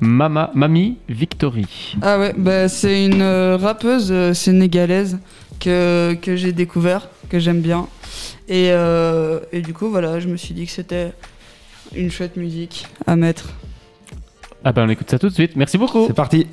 [0.00, 1.94] Mama, Mami Victory.
[2.02, 5.18] Ah ouais, bah, c'est une euh, rappeuse euh, sénégalaise
[5.60, 7.86] que, que j'ai découvert, que j'aime bien.
[8.48, 11.12] Et, euh, et du coup, voilà, je me suis dit que c'était
[11.94, 13.50] une chouette musique à mettre.
[14.64, 15.54] Ah ben on écoute ça tout de suite.
[15.54, 16.04] Merci beaucoup.
[16.08, 16.46] C'est parti.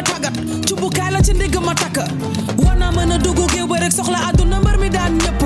[0.00, 0.34] Ma tàggat
[0.68, 1.98] cumbukaay la ci ndigg ma takk.
[2.64, 5.42] War naa mën a dugg géew rek soxla àdduna mbër mi daan ñëpp.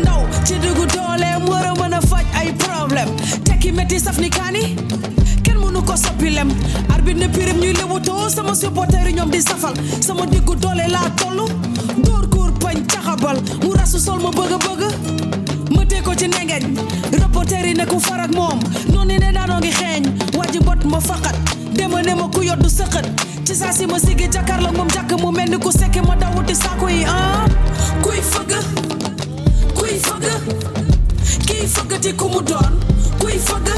[0.00, 2.00] Ndaw ci diggu dooleem war a mën a
[2.38, 3.10] ay problème.
[3.44, 4.76] Tekki métti saf ni kaani.
[5.42, 6.50] Kenn mënu ko soppi lem.
[6.94, 9.74] Arbitre ne pirim ñuy lewutoo sama supporter yi di safal.
[10.00, 11.46] Sama diggu doole laa tollu
[12.04, 13.42] dóor góor pañ caxabal.
[13.62, 15.27] Mu rasu sol ma bëgg bëgg
[16.08, 16.24] ko ci
[17.20, 18.58] reporter yi ne ku farak moom.
[18.92, 20.02] Noonu ne daanoo ngi xeeñ.
[20.38, 21.36] Waji bot ma faqat.
[21.76, 23.06] Dema ne ma ku yoddu sëqët
[23.44, 26.54] ci saa si ma sigi jàkkaarloo moom jàkk mu mel ni ku sekke ma dawuti
[26.54, 27.44] saako yi ah.
[28.02, 28.52] Kuy fëgg.
[29.76, 30.24] Kuy fëgg.
[31.74, 32.72] Fëggati ku mu doon.
[33.20, 33.68] Kuy fëgg.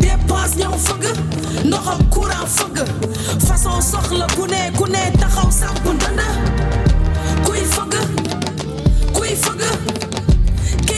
[0.00, 1.04] Dépense ñëw fëgg.
[1.66, 1.84] Ndox
[3.46, 3.80] façon
[4.48, 4.56] ne
[6.16, 6.26] ne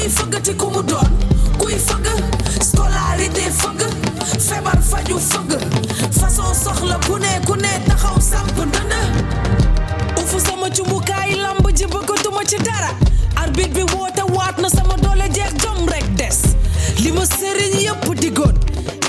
[0.09, 1.11] kiy fëggati ku mu doon
[1.61, 2.07] kuy fëgg
[2.65, 3.83] scolarité fëgg
[4.41, 5.53] feebar faju fëgg
[6.17, 8.57] façon soxla ku ne ku ne taxaw samp
[10.17, 12.89] ufu sama cumbukaay lamb ji bëggatuma ci dara
[13.37, 16.41] arbitre bi woote waat na sama doole jom rek des.
[17.05, 18.55] Li ma sëriñ yëpp digoon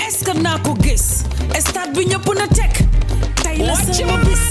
[0.06, 1.24] est-ce que naa ko gis.
[1.60, 2.84] Stade bi ñëpp na teg
[3.42, 4.49] tey la sama bis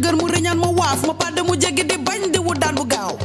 [0.00, 2.86] dëgër mu riñaan ma waaf ma pàdde mu jéggi di bañ di wu daan bu
[2.86, 3.16] gaaw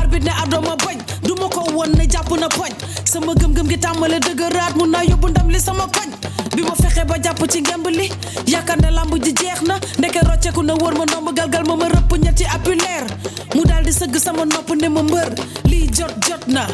[0.00, 2.72] arbitre ne ardo ma bañ du ma ko won ne jàpp na poñ
[3.04, 6.10] sama gëm-gëm gi tàmbale dëgëraat mun naa yóbbu ndam li sama koñ
[6.56, 8.10] bi ma fexe ba jàpp ci ngemb li
[8.46, 9.78] yaakaar ne lamb ji jeex na.
[9.98, 13.06] Ndeke rocceeku na wër ma ndomb galgal ma ma rëpp ñetti apulaire
[13.54, 15.28] mu daal di sëgg sama nopp ne ma mbër
[15.70, 16.66] lii jot jot na.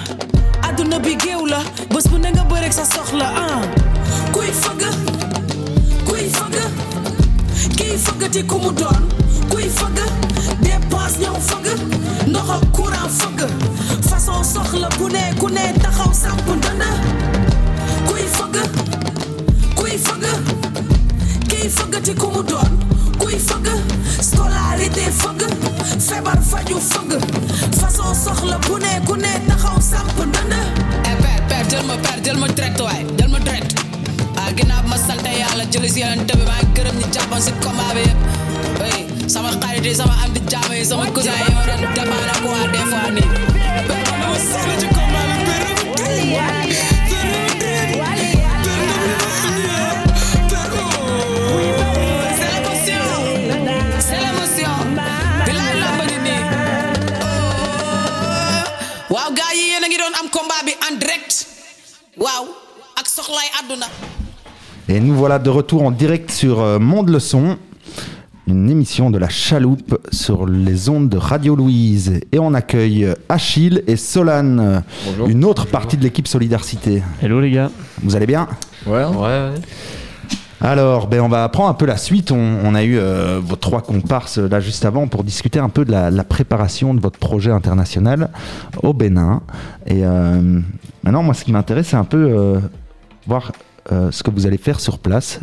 [0.63, 1.61] Adduna bi géew la
[1.93, 3.61] bés bu ne nga bëreeg sa soxla ah.
[4.33, 4.83] Kuy fëgg
[7.77, 9.03] kiy fëggati ku mu doon
[9.51, 9.99] kuy fëgg
[10.63, 11.67] dépense ñëw fëgg
[12.29, 13.41] ndox ak courant fëgg.
[14.09, 16.83] Façon soxla ku ne ku ne taxaw samp ndënd.
[18.09, 18.57] Kuy fëgg
[19.79, 20.25] kuy fëgg
[21.51, 22.73] kiy fëggati ku mu doon
[23.21, 23.69] kuy fëgg.
[24.21, 25.43] Scolarité fëgg
[26.51, 27.13] faju fëgg.
[27.81, 30.55] Façon soxla ku ne ku ne taxaw samp ndënd.
[31.11, 32.49] Eh père père jël ma père jël ma
[32.85, 33.24] waay
[34.57, 38.21] ginnaaw ma sant yàlla jëli si yàlla tëbi maa gërëm jàppoon si combat bi yëpp
[38.81, 38.95] oui
[39.35, 41.55] sama xarit yi sama am di jaam yi sama cousin yi
[42.53, 43.45] waa des fois nii.
[61.05, 61.47] direct
[62.95, 64.14] ak soxlaay aduna.
[64.89, 67.57] Et nous voilà de retour en direct sur euh, Monde le Son,
[68.47, 72.21] une émission de la chaloupe sur les ondes de Radio Louise.
[72.33, 75.29] Et on accueille euh, Achille et Solane, Bonjour.
[75.29, 77.03] une autre partie de l'équipe Solidarité.
[77.23, 77.71] Hello les gars.
[78.03, 78.47] Vous allez bien?
[78.87, 79.51] Ouais, Ouais, ouais.
[80.61, 82.31] Alors, ben, on va prendre un peu la suite.
[82.31, 85.85] On, on a eu euh, vos trois comparses là juste avant pour discuter un peu
[85.85, 88.31] de la, la préparation de votre projet international
[88.83, 89.43] au Bénin.
[89.87, 90.61] Et euh,
[91.03, 92.61] maintenant, moi, ce qui m'intéresse, c'est un peu euh,
[93.27, 93.53] voir
[93.93, 95.41] euh, ce que vous allez faire sur place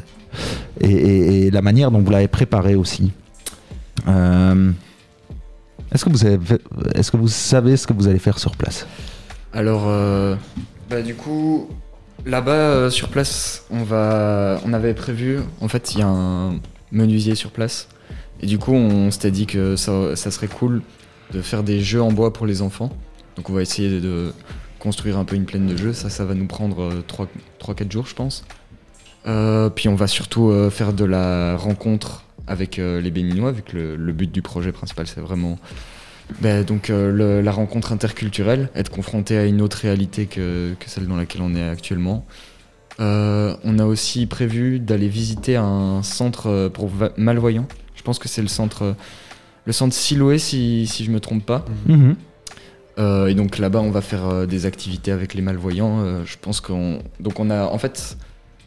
[0.79, 3.11] et, la manière dont vous l'avez préparé aussi.
[4.07, 4.71] Euh,
[5.93, 8.87] est-ce que vous savez ce que vous allez faire sur place?
[9.53, 10.35] Alors, euh,
[10.89, 11.69] Bah du coup,
[12.25, 15.39] là-bas sur place, on va, on avait prévu.
[15.59, 16.59] En fait, il y a un
[16.91, 17.89] menuisier sur place,
[18.41, 20.81] et du coup, on s'était dit que ça serait cool
[21.31, 22.89] de faire des jeux en bois pour les enfants.
[23.35, 24.33] Donc, on va essayer de
[24.81, 25.93] construire un peu une plaine de jeux.
[25.93, 26.91] Ça, ça va nous prendre
[27.59, 28.43] 3-4 jours, je pense.
[29.27, 33.61] Euh, puis, on va surtout euh, faire de la rencontre avec euh, les Béninois, vu
[33.61, 35.59] que le, but du projet principal, c'est vraiment
[36.39, 41.17] ben, donc euh, la rencontre interculturelle, être confronté à une autre réalité que, celle dans
[41.17, 42.25] laquelle on est actuellement.
[42.99, 47.67] Euh, on a aussi prévu d'aller visiter un centre euh, pour malvoyants.
[47.95, 48.95] Je pense que c'est le centre,
[49.65, 51.65] le centre Siloé, si, je me trompe pas.
[51.87, 52.15] Mhm.
[52.97, 56.01] Euh, et donc là-bas, on va faire euh, des activités avec les malvoyants.
[56.01, 58.17] Euh, je pense qu'on, donc on a, en fait,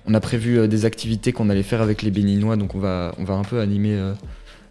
[0.06, 2.56] on a prévu des activités qu'on allait faire avec les Béninois.
[2.56, 3.98] Donc on va, on va un peu animer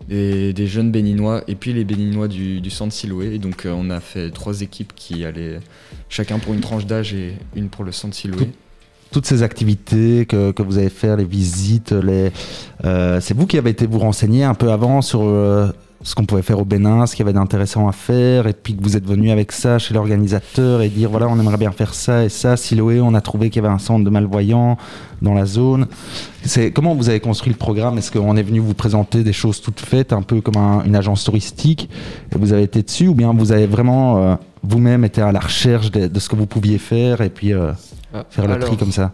[0.08, 3.36] des, jeunes Béninois et puis les Béninois du, du centre Siloé.
[3.36, 5.60] Et donc on a fait trois équipes qui allaient
[6.10, 8.50] chacun pour une tranche d'âge et une pour le centre Siloé.
[9.12, 12.32] Toutes ces activités que, que vous avez fait, les visites, les,
[12.84, 15.22] c'est vous qui avez été vous renseigner un peu avant sur
[16.04, 18.76] ce qu'on pouvait faire au Bénin, ce qu'il y avait d'intéressant à faire, et puis
[18.76, 21.94] que vous êtes venu avec ça chez l'organisateur et dire voilà, on aimerait bien faire
[21.94, 22.58] ça et ça.
[22.58, 24.78] Siloé, on a trouvé qu'il y avait un centre de malvoyants
[25.22, 25.88] dans la zone.
[26.44, 27.98] C'est comment vous avez construit le programme?
[27.98, 30.96] Est-ce qu'on est venu vous présenter des choses toutes faites, un peu comme un- une
[30.96, 31.90] agence touristique,
[32.34, 35.40] et vous avez été dessus, ou bien vous avez vraiment euh, vous-même été à la
[35.40, 37.72] recherche de, de ce que vous pouviez faire et puis euh,
[38.14, 39.12] Ah, faire le alors, tri comme ça?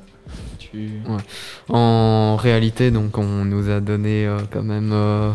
[1.69, 5.31] En réalité, donc, on nous a donné euh, quand même euh,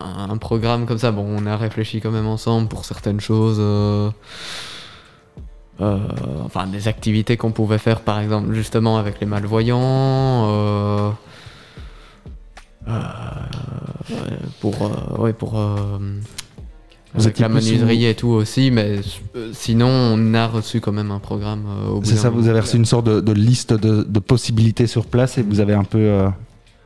[0.00, 1.10] un, un programme comme ça.
[1.10, 3.58] Bon, on a réfléchi quand même ensemble pour certaines choses.
[3.60, 4.10] euh,
[5.80, 5.98] euh,
[6.44, 10.48] enfin, des activités qu'on pouvait faire, par exemple, justement avec les malvoyants.
[10.48, 11.10] euh,
[12.88, 12.92] euh,
[14.60, 15.98] pour euh, ouais, pour euh,
[17.14, 19.00] Vous avec la menuiserie et tout aussi, mais
[19.36, 22.48] euh, sinon on a reçu quand même un programme euh, au bout C'est ça, vous
[22.48, 25.74] avez reçu une sorte de, de liste de, de possibilités sur place et vous avez
[25.74, 26.28] un peu euh,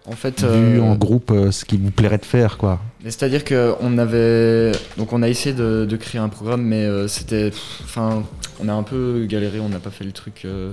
[0.07, 2.81] En fait, vu euh, en groupe euh, ce qui vous plairait de faire, quoi.
[3.05, 4.73] C'est-à-dire qu'on avait.
[4.97, 7.51] Donc, on a essayé de, créer un programme, mais euh, c'était.
[7.83, 8.25] Enfin,
[8.61, 10.73] on a un peu galéré, on n'a pas fait le truc euh,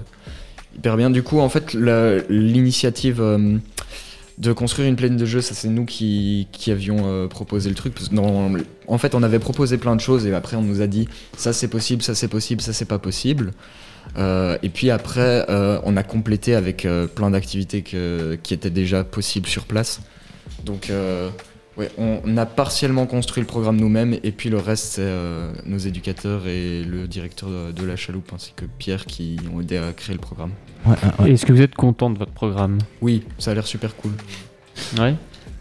[0.75, 1.09] hyper bien.
[1.09, 3.57] Du coup, en fait, l'initiative euh,
[4.37, 7.95] de construire une plaine de jeu, ça, c'est nous qui, avions proposé le truc.
[8.87, 11.51] En fait, on avait proposé plein de choses et après, on nous a dit ça,
[11.51, 13.53] c'est possible, ça, c'est possible, ça, c'est pas possible.
[14.17, 19.99] Et puis après, on a complété avec plein d'activités qui étaient déjà possibles sur place.
[20.63, 20.89] Donc,
[21.79, 25.77] ouais, on, a partiellement construit le programme nous-mêmes, et puis le reste, c'est euh, nos
[25.77, 29.91] éducateurs et le directeur de, de la chaloupe, ainsi que Pierre, qui ont aidé à
[29.93, 30.51] créer le programme.
[30.85, 31.31] Ouais, ouais, ouais.
[31.31, 32.77] Est-ce que vous êtes content de votre programme?
[33.01, 34.11] Oui, ça a l'air super cool.
[34.99, 35.15] Ouais.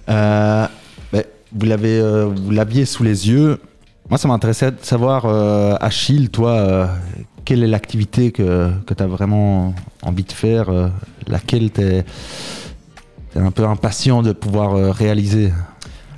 [0.08, 0.66] Euh,
[1.12, 3.58] ben, vous l'avez, euh, vous l'aviez sous les yeux.
[4.10, 6.86] Moi, ça m'intéressait de savoir, euh, Achille, toi, euh,
[7.44, 10.88] quelle est l'activité que, que tu as vraiment envie de faire, euh,
[11.26, 12.04] laquelle tu es,
[13.36, 15.52] un peu impatient de pouvoir euh, réaliser?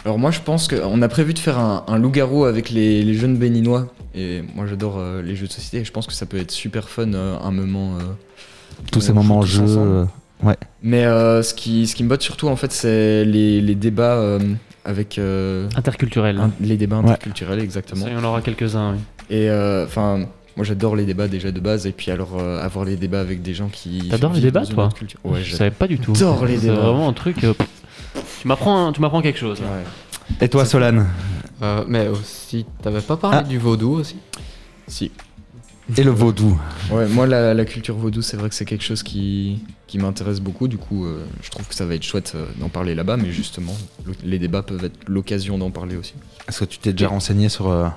[0.04, 3.14] Alors moi, je pense qu'on a prévu de faire un, un loup-garou avec les, les
[3.14, 6.24] jeunes béninois, et moi j'adore euh, les jeux de société, et je pense que ça
[6.26, 7.96] peut être super fun, euh, un moment...
[7.96, 8.02] euh,
[8.92, 9.62] Tous ces moments en jeu.
[9.62, 10.08] ensemble.
[10.42, 10.56] ouais.
[10.82, 14.14] Mais euh, ce, qui, ce qui me botte surtout, en fait, c'est les, les débats
[14.16, 14.38] euh,
[14.86, 15.18] avec...
[15.18, 16.38] euh, Interculturel.
[16.38, 17.04] un- les débats Ouais.
[17.10, 18.04] interculturels, exactement.
[18.06, 18.98] Ça, il y en aura quelques-uns, oui.
[19.28, 20.20] Et euh, enfin,
[20.56, 23.42] moi j'adore les débats déjà de base, et puis alors euh, avoir les débats avec
[23.42, 24.08] des gens qui.
[24.08, 24.88] T'adores les débats, toi.
[25.24, 26.14] Ouais, Je savais pas du tout.
[26.16, 26.80] J'adore les C'est débats.
[26.80, 27.44] vraiment un truc.
[27.44, 27.52] euh,
[28.40, 29.60] tu m'apprends, tu m'apprends quelque chose.
[29.60, 29.66] là.
[30.40, 31.06] Et toi, Solane
[31.62, 33.42] Euh, mais aussi, t'avais pas parlé Ah.
[33.42, 34.16] du vaudou aussi
[34.86, 35.10] Si.
[35.98, 36.58] Et le vaudou
[36.90, 40.40] Ouais, moi la, la culture vaudou, c'est vrai que c'est quelque chose qui, qui m'intéresse
[40.40, 40.68] beaucoup.
[40.68, 43.30] Du coup, euh, je trouve que ça va être chouette euh, d'en parler là-bas, mais
[43.32, 43.74] justement,
[44.06, 46.14] le- les débats peuvent être l'occasion d'en parler aussi.
[46.48, 47.68] Est-ce que tu t'es déjà renseigné sur.
[47.68, 47.88] euh,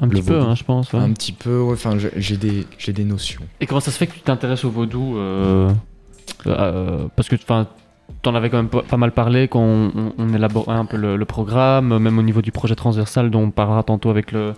[0.00, 0.46] Un Le petit peu, vaudou.
[0.50, 0.92] hein, je pense.
[0.94, 0.98] ouais.
[0.98, 3.42] Un petit peu, ouais, enfin, j'ai- j'ai des, j'ai des notions.
[3.60, 5.70] Et comment ça se fait que tu t'intéresses au vaudou euh,
[6.46, 7.68] euh, Parce que enfin,
[8.22, 11.98] t'en avais quand même pas, mal parlé quand on, élaborait un peu le, le programme,
[11.98, 14.54] même au niveau du projet transversal dont on parlera tantôt avec le,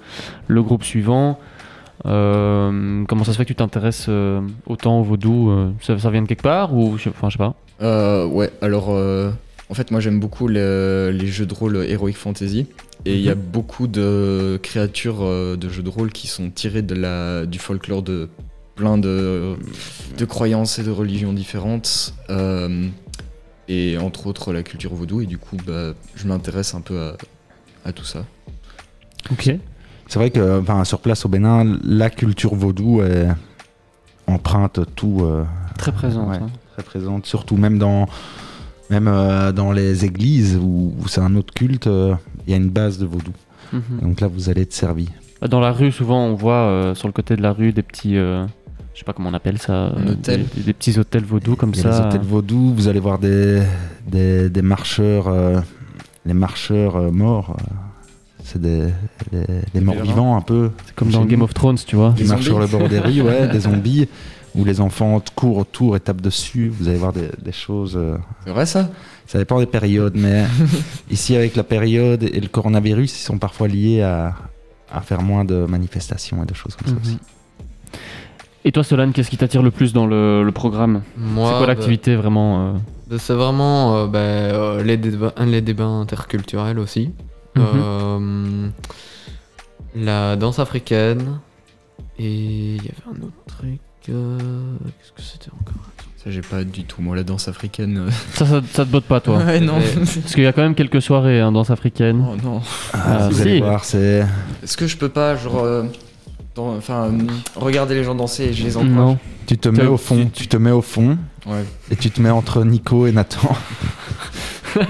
[0.49, 1.39] le groupe suivant.
[2.07, 6.11] Euh, comment ça se fait que tu t'intéresses euh, autant au vaudou euh, ça, ça
[6.11, 8.27] vient de quelque part ou je- enfin je sais pas.
[8.27, 12.67] Ouais, alors en fait, moi j'aime beaucoup le- les jeux de rôle Heroic Fantasy.
[13.05, 16.95] Et il y a beaucoup de créatures de jeux de rôle qui sont tirées de
[16.95, 18.29] la, du folklore de
[18.77, 19.55] plein de,
[20.17, 22.15] de croyances et de religions différentes.
[23.73, 25.21] Euh, et entre autres la culture vaudou.
[25.21, 27.17] Et du coup, bah, je m'intéresse un peu à,
[27.89, 28.25] à tout ça.
[29.31, 29.51] Ok.
[30.09, 33.29] C'est vrai que enfin, sur place au Bénin, la culture vaudou est
[34.27, 35.21] empreinte tout.
[35.23, 35.45] euh,
[35.79, 36.29] Très présente.
[36.29, 36.37] Ouais.
[36.37, 36.51] hein.
[36.75, 38.07] très présente, surtout même dans,
[38.91, 42.15] même, euh, dans les églises où, où c'est un autre culte, euh,
[42.47, 43.33] il y a une base de vaudou.
[43.73, 44.01] Mhm.
[44.03, 45.09] Donc là, vous allez être servi.
[45.49, 48.17] Dans la rue, souvent, on voit euh, sur le côté de la rue des petits,
[48.17, 48.45] euh,
[48.95, 50.45] je sais pas comment on appelle ça, Un euh, hôtel.
[50.55, 51.91] des, des petits hôtels vaudous comme ça.
[51.91, 53.63] les hôtels vaudous, vous allez voir des,
[54.07, 55.61] des, des marcheurs, euh,
[56.27, 57.57] les marcheurs euh, morts.
[58.45, 58.89] c'est des,
[59.33, 60.71] des- des morts vivants un peu.
[60.87, 61.45] C'est comme dans Game nous.
[61.47, 62.15] of Thrones, tu vois.
[62.19, 62.81] Ils Des marchent sur le zombies.
[62.81, 64.09] bord des rues, ouais, des zombies,
[64.55, 66.69] où les enfants courent autour et tapent dessus.
[66.69, 67.97] Vous allez voir des, des choses.
[67.97, 68.91] euh, C'est vrai ça?
[69.27, 70.45] ça dépend des périodes, mais
[71.11, 74.35] ici, avec la période et le coronavirus, ils sont parfois liés à,
[74.93, 77.01] à faire moins de manifestations et de choses comme ça Mhm.
[77.03, 77.19] aussi.
[78.65, 81.61] Et toi, Solane, qu'est-ce qui t'attire le plus dans le, le programme Moi, C'est quoi
[81.67, 82.73] bah, l'activité vraiment euh,
[83.11, 87.11] bah, C'est vraiment euh, bah, euh, les, débats, les débats interculturels aussi.
[87.57, 87.65] Mhm.
[87.65, 88.69] Euh,
[89.97, 91.41] la danse africaine.
[92.19, 93.81] Et il y avait un autre truc.
[94.11, 94.39] euh,
[95.01, 95.83] Qu'est-ce que c'était encore?
[96.23, 97.03] Ça, j'ai pas du tout.
[97.03, 98.05] Moi, la danse africaine.
[98.07, 99.79] euh, ça, ça, ça te botte pas, toi ouais, non.
[99.97, 102.25] Parce qu'il y a quand même quelques soirées, hein, danse africaine.
[102.31, 102.61] oh non.
[102.93, 103.43] Ah, vous si.
[103.43, 104.25] allez voir, c'est.
[104.63, 105.67] Est-ce que je peux pas, genre.
[106.57, 107.11] Enfin,
[107.57, 109.19] regarder les gens danser et je les encourage Non.
[109.47, 111.65] Tu te mets au fond, tu te mets au fond Ouais.
[111.91, 113.49] et tu te mets entre Nico et Nathan.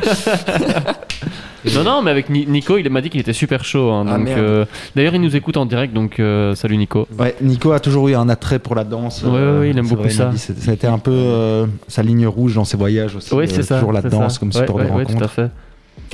[1.76, 3.88] Non, non, mais avec Ni- Nico, il m'a dit qu'il était super chaud.
[3.92, 4.40] hein, Ah, donc, merde.
[4.40, 4.64] euh,
[4.96, 7.06] D'ailleurs, il nous écoute en direct, donc euh, salut Nico.
[7.16, 9.22] Ouais, Nico a toujours eu un attrait pour la danse.
[9.22, 10.24] Ouais, ouais, ouais, il aime c'est beaucoup vrai, ça.
[10.26, 13.32] m'a dit, c'est- C'était un peu euh, sa ligne rouge dans ses voyages aussi.
[13.32, 13.76] Oui, euh, c'est ça.
[13.76, 14.38] Toujours la c'est danse ça.
[14.40, 15.18] comme Ouais, support ouais, de ouais, rencontre.
[15.18, 15.50] tout à fait.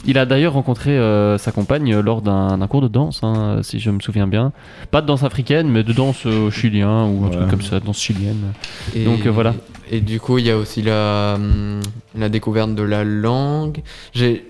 [0.07, 3.79] Il a d'ailleurs rencontré euh, sa compagne euh, lors d'un cours de danse, hein, si
[3.81, 4.53] je me souviens bien.
[4.91, 7.37] Pas de danse africaine, mais de danse euh, chilien ou un Ouais.
[7.37, 8.53] truc comme ça, danse chilienne.
[8.95, 9.55] Et- Donc, euh, voilà.
[9.91, 11.81] Et du coup, il y a aussi la, hum,
[12.17, 13.83] la découverte de la langue.
[14.13, 14.47] J'ai,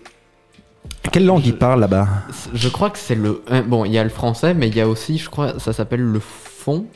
[1.13, 2.09] Quelle langue il parle là-bas?
[2.55, 3.43] Je crois que c'est le.
[3.51, 5.73] hein, Bon, il y a le français, mais il y a aussi, je crois, ça
[5.73, 6.87] s'appelle le fond.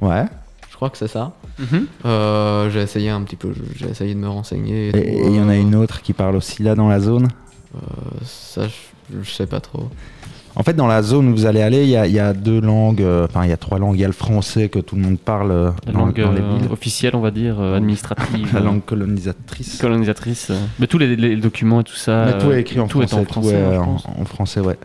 [0.00, 0.24] Ouais.
[0.70, 1.32] Je crois que c'est ça.
[2.04, 4.90] Euh, j'ai essayé un petit peu, j'ai essayé de me renseigner.
[4.94, 7.28] Et il y en a euh, une autre qui parle aussi là dans la zone?
[7.76, 9.88] Euh, ça, je, je sais pas trop.
[10.58, 12.32] En fait, dans la zone où vous allez aller, il y a, il y a
[12.32, 13.96] deux langues, euh, enfin il y a trois langues.
[13.96, 16.32] Il y a le français que tout le monde parle euh, La dans, langue dans
[16.32, 16.72] les villes.
[16.72, 18.48] officielle, on va dire, euh, administrative.
[18.54, 19.76] La langue colonisatrice.
[19.78, 20.48] colonisatrice.
[20.50, 20.58] euh.
[20.78, 22.24] Mais tous les, les documents et tout ça.
[22.24, 23.20] Mais tout est écrit en tout est français.
[23.22, 24.78] en français, tout est en, français, ouais.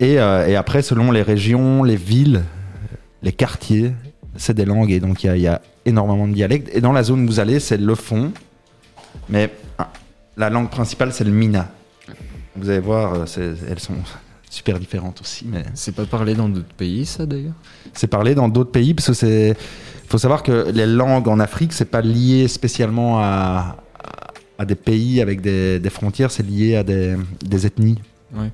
[0.00, 2.42] Et, euh, et après, selon les régions, les villes,
[3.22, 3.92] les quartiers,
[4.36, 6.68] c'est des langues et donc il y a- il y, a énormément de dialectes.
[6.76, 8.32] Et dans la zone où vous allez, c'est le fond,
[9.30, 9.88] mais ah,
[10.36, 11.70] la langue principale, c'est le mina.
[12.60, 13.94] Vous allez voir, euh, elles sont
[14.50, 17.52] super différentes aussi, mais C'est pas parlé dans d'autres pays, ça d'ailleurs?
[17.92, 19.56] C'est parlé dans d'autres pays parce que c'est.
[20.08, 23.76] faut savoir que les langues en Afrique, c'est pas lié spécialement à,
[24.58, 27.98] à- des pays avec des, des frontières, c'est lié à des, des ethnies.
[28.34, 28.50] Ouais.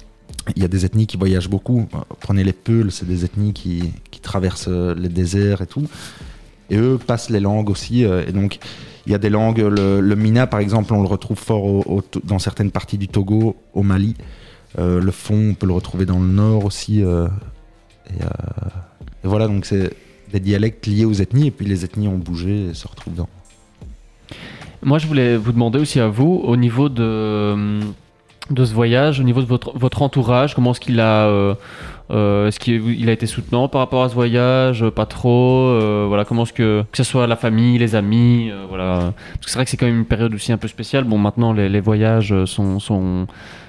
[0.56, 1.88] Il y a des ethnies qui voyagent beaucoup.
[2.20, 5.88] Prenez les Peuls, c'est des ethnies qui, qui traversent les déserts et tout.
[6.70, 8.04] Et eux passent les langues aussi.
[8.04, 8.58] euh, et donc,
[9.06, 9.58] il y a des langues.
[9.58, 11.84] Le, Mina, par exemple, on le retrouve fort
[12.24, 14.14] dans certaines parties du Togo, au Mali.
[14.78, 17.02] Euh, le fond, on peut le retrouver dans le nord aussi.
[17.02, 17.28] euh,
[18.08, 18.26] et, euh,
[19.24, 19.92] et voilà, donc c'est
[20.32, 21.48] des dialectes liés aux ethnies.
[21.48, 23.28] Et puis les ethnies ont bougé et se retrouvent dans.
[24.82, 27.80] Moi, je voulais vous demander aussi à vous, au niveau de,
[28.50, 31.56] de ce voyage, au niveau de votre, votre entourage, comment est-ce qu'il a,
[32.10, 32.14] euh,
[32.44, 36.04] euh, est-ce qu'il il a été soutenant par rapport à ce voyage, pas trop, euh,
[36.08, 39.50] voilà, comment est-ce que, que ce soit la famille, les amis, euh, voilà, parce que
[39.50, 41.04] c'est vrai que c'est quand même une période aussi un peu spéciale.
[41.04, 43.26] Bon, maintenant les, les voyages sont sont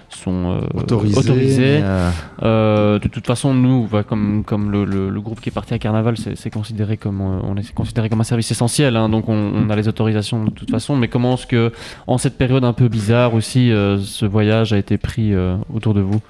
[0.09, 0.79] sont euh,
[1.17, 2.09] Autorisés, euh,
[2.43, 5.79] Euh, de toute façon, nous, comme, comme le, le- le groupe qui est parti à
[5.79, 9.33] Carnaval, c'est considéré comme euh, on est considéré comme un service essentiel, hein, donc on,
[9.33, 10.95] on a les autorisations de toute façon.
[10.95, 11.71] Mais comment est-ce que,
[12.07, 15.93] en cette période un peu bizarre aussi, euh, ce voyage a été pris euh, autour
[15.93, 16.21] de vous?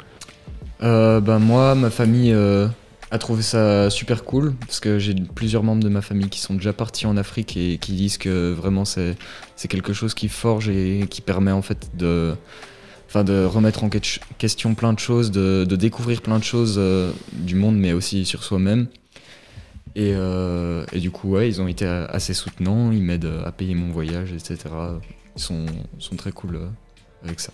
[0.84, 2.68] Euh, ben moi, ma famille euh,
[3.12, 6.54] a trouvé ça super cool parce que j'ai plusieurs membres de ma famille qui sont
[6.56, 9.16] déjà partis en Afrique et qui disent que vraiment c'est
[9.56, 12.36] c'est quelque chose qui forge et qui permet en fait de
[13.24, 14.00] de remettre en que-
[14.38, 18.44] question plein de choses, de, découvrir plein de choses euh, du monde mais aussi sur
[18.44, 18.88] soi-même.
[19.96, 23.92] Et, euh, du coup, ouais, ils ont été assez soutenants, ils m'aident à payer mon
[23.94, 24.58] voyage, etc.
[25.38, 25.66] Ils sont,
[26.00, 26.60] sont très cool
[27.24, 27.54] avec ça.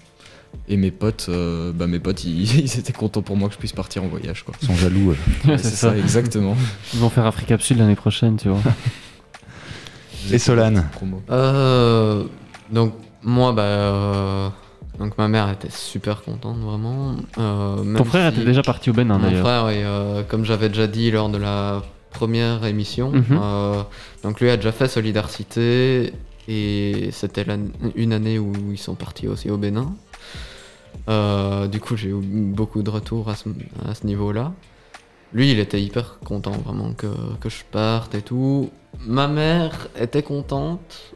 [0.68, 3.60] Et mes potes, euh, bah mes potes, ils, ils étaient contents pour moi que je
[3.60, 4.54] puisse partir en voyage, quoi.
[4.62, 5.12] Ils sont jaloux.
[5.12, 5.50] euh.
[5.50, 6.56] Ouais, c'est ça, exactement.
[6.94, 8.62] Ils vont faire Africa Sud l'année prochaine, tu vois.
[10.32, 10.88] Et Solane.
[11.30, 12.24] Euh,
[12.72, 14.50] donc moi, bah, euh,
[15.00, 17.16] donc ma mère était super contente vraiment.
[17.38, 19.46] Euh, Ton frère si- était déjà parti au Bénin Mon d'ailleurs.
[19.46, 23.24] frère, oui, euh, comme j'avais déjà dit lors de la première émission, Mhm.
[23.32, 23.82] euh,
[24.24, 26.14] donc lui a déjà fait Solidarité
[26.48, 27.46] et c'était
[27.96, 29.92] une année où ils sont partis aussi au Bénin.
[31.10, 33.50] Euh, du coup, j'ai eu beaucoup de retours à ce,
[33.88, 34.54] à ce niveau-là.
[35.34, 37.08] Lui, il était hyper content vraiment que,
[37.40, 38.70] que je parte et tout.
[39.06, 41.14] Ma mère était contente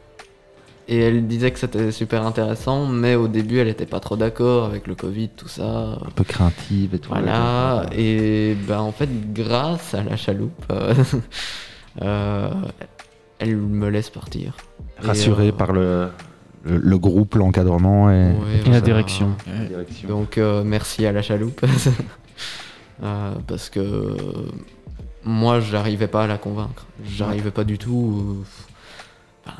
[0.88, 4.66] et elle disait que c'était super intéressant, mais au début, elle était pas trop d'accord
[4.66, 5.98] avec le Covid, tout ça.
[6.04, 7.08] Un peu craintive et tout.
[7.08, 10.94] Voilà, et ben en fait, grâce à la chaloupe, euh,
[12.02, 12.50] euh,
[13.40, 14.56] elle me laisse partir.
[15.02, 16.08] Et, Rassuré euh, par le,
[16.66, 18.80] le, le groupe, l'encadrement et, ouais, Et la voilà.
[18.80, 19.36] direction.
[20.08, 21.64] Donc euh, merci à la chaloupe.
[23.02, 24.16] Euh, parce que
[25.22, 26.86] moi j'arrivais pas à la convaincre.
[27.04, 28.42] J'arrivais pas du tout.
[29.46, 29.58] euh, enfin,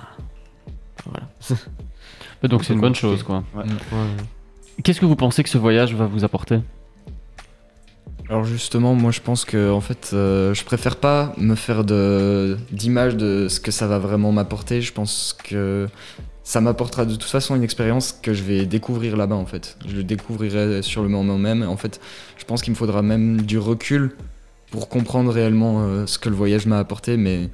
[1.04, 1.26] voilà.
[2.48, 3.44] Donc c'est une bonne chose, quoi.
[3.54, 3.64] Ouais.
[4.82, 6.61] Qu'est-ce que vous pensez que ce voyage va vous apporter?
[8.30, 12.57] Alors justement, moi je pense que en fait, euh, je préfère pas me faire de
[12.72, 14.80] d'image de ce que ça va vraiment m'apporter.
[14.80, 15.88] Je pense que
[16.47, 19.76] ça m'apportera de toute façon une expérience que je vais découvrir là-bas en fait.
[19.84, 21.64] Je le découvrirai sur le moment même.
[21.64, 22.01] En fait,
[22.38, 24.12] je pense qu'il me faudra même du recul
[24.70, 27.51] pour comprendre réellement euh, ce que le voyage m'a apporté, mais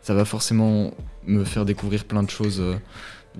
[0.00, 0.92] ça va forcément
[1.26, 2.76] me faire découvrir plein de choses, euh,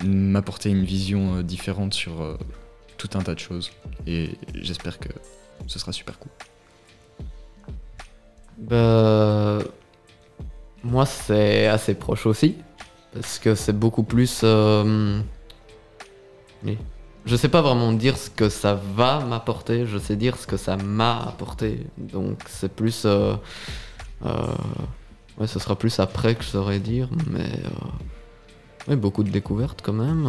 [0.03, 2.37] m'apporter une vision euh, différente sur
[2.97, 3.71] tout un tas de choses.
[4.07, 5.07] Et j'espère que
[5.67, 6.31] ce sera super cool.
[8.57, 9.59] Bah,
[10.83, 12.57] moi, c'est assez proche aussi.
[13.21, 14.41] Parce que c'est beaucoup plus.
[14.43, 15.19] euh,
[16.63, 16.77] oui.
[17.25, 20.55] Je sais pas vraiment dire ce que ça va m'apporter, je sais dire ce que
[20.55, 21.85] ça m'a apporté.
[21.97, 23.03] Donc, c'est plus.
[23.05, 23.35] euh,
[24.25, 24.29] euh,
[25.39, 27.49] ouais, ce sera plus après que je saurais dire, mais.
[28.87, 30.25] ouais, beaucoup de découvertes quand même.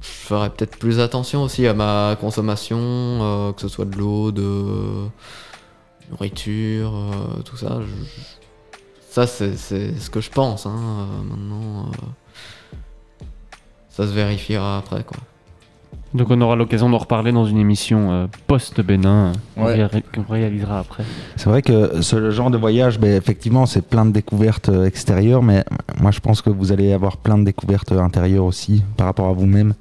[0.00, 5.08] je ferai peut-être plus attention aussi à ma consommation, que ce soit de l'eau, de
[6.10, 6.92] nourriture,
[7.44, 7.80] tout ça.
[9.10, 10.66] Ça, c'est ce que je pense.
[10.66, 12.76] hein, euh, maintenant, euh,
[13.88, 15.02] ça se vérifiera après.
[15.02, 15.18] Quoi.
[16.14, 19.76] Donc on aura l'occasion d'en reparler dans une émission euh, post-Bénin Ouais.
[19.76, 21.04] qu'on ré- qu'on réalisera après.
[21.36, 25.64] C'est vrai que ce genre de voyage, ben, effectivement, c'est plein de découvertes extérieures, mais
[26.00, 29.32] moi je pense que vous allez avoir plein de découvertes intérieures aussi par rapport à
[29.32, 29.74] vous-même.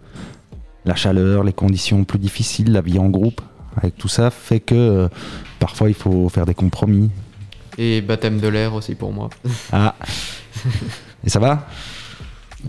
[0.86, 3.42] La chaleur, les conditions plus difficiles, la vie en groupe,
[3.78, 5.08] avec tout ça, fait que euh,
[5.60, 7.10] parfois il faut faire des compromis.
[7.82, 9.30] Et baptême de l'air aussi pour moi.
[9.72, 9.96] Ah
[11.26, 11.66] Et ça va?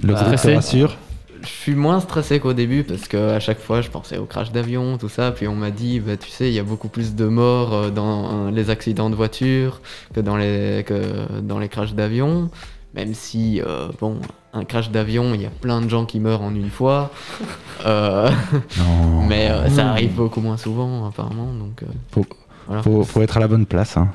[0.03, 0.97] Le Bah, groupe te rassure?
[1.43, 4.53] Je suis moins stressé qu'au début parce que à chaque fois je pensais au crash
[4.53, 5.33] d'avion, tout ça.
[5.33, 7.91] Puis on m'a dit, bah, tu sais, il y a beaucoup plus de morts euh,
[7.91, 9.81] dans euh, les accidents de voiture
[10.15, 12.51] que dans les, que dans les crashs d'avion.
[12.95, 14.19] Même si, euh, bon,
[14.53, 17.11] un crash d'avion, il y a plein de gens qui meurent en une fois.
[17.87, 18.29] Euh,
[18.77, 19.23] Non.
[19.27, 21.51] mais euh, ça arrive beaucoup moins souvent, apparemment.
[21.55, 22.27] Donc, euh, Faut-
[22.67, 22.83] voilà.
[22.83, 23.97] Faut, faut être à la bonne place.
[23.97, 24.09] hein.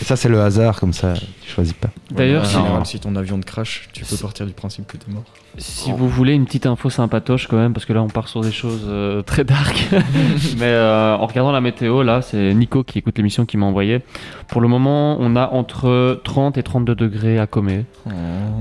[0.00, 1.88] Et ça, c'est le hasard, comme ça, tu choisis pas.
[2.10, 5.24] D'ailleurs, si- si ton avion te crash, tu peux partir du principe que t'es mort.
[5.58, 8.42] Si vous voulez une petite info sympatoche quand même, parce que là on part sur
[8.42, 9.88] des choses euh, très dark,
[10.58, 14.00] mais euh, en regardant la météo, là c'est Nico qui écoute l'émission qui m'a envoyé.
[14.48, 17.86] Pour le moment, on a entre 30 et 32 degrés à Comé,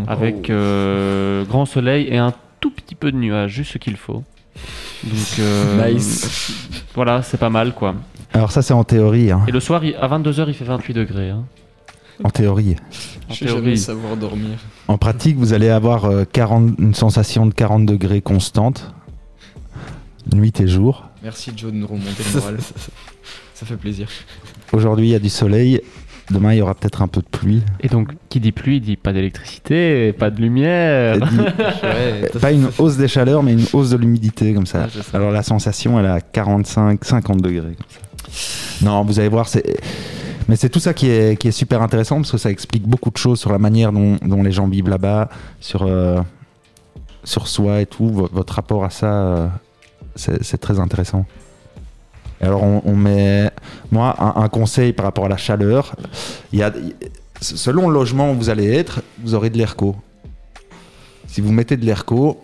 [0.08, 4.24] avec euh, grand soleil et un tout petit peu de nuages, juste ce qu'il faut.
[5.04, 6.54] Donc euh, Nice.
[6.96, 7.96] voilà, c'est pas mal quoi.
[8.36, 9.32] Alors ça, c'est en théorie.
[9.32, 9.42] hein.
[9.48, 11.30] Et le soir, il- à 22h, il fait 28 degrés.
[11.30, 11.46] hein.
[12.24, 12.76] En théorie.
[13.30, 13.78] En Je sais jamais théorie.
[13.78, 14.58] savoir dormir.
[14.88, 18.94] En pratique, vous allez avoir euh, 40 une sensation de 40 degrés constante,
[20.34, 21.06] nuit et jour.
[21.24, 22.58] Merci Joe de nous remonter le moral.
[23.54, 24.08] Ça fait plaisir.
[24.74, 25.82] Aujourd'hui, il y a du soleil.
[26.32, 27.62] Demain, il y aura peut-être un peu de pluie.
[27.82, 31.16] Et donc, qui dit pluie, dit pas d'électricité, pas de lumière.
[31.16, 31.26] Et dit-
[31.84, 34.84] Ouais, pas une hausse des chaleurs, mais une hausse de l'humidité, comme ça.
[34.86, 35.18] Ah, c'est ça.
[35.18, 37.76] Alors la sensation, elle est à 45, 50 degrés.
[37.76, 38.00] Comme ça.
[38.82, 39.48] Non, vous allez voir.
[40.48, 43.40] Mais c'est tout ça qui est, super intéressant parce que ça explique beaucoup de choses
[43.40, 45.30] sur la manière dont, les gens vivent là-bas,
[45.60, 46.22] sur, euh,
[47.24, 48.10] sur soi et tout.
[48.10, 49.48] Vo- Votre rapport à ça, euh,
[50.16, 51.26] c'est très intéressant.
[52.42, 53.50] Alors, on, met.
[53.92, 55.96] Moi, un, conseil par rapport à la chaleur
[56.52, 56.72] y a,
[57.42, 59.96] selon le logement où vous allez être, vous aurez de l'airco.
[61.28, 62.42] Si vous mettez de l'airco,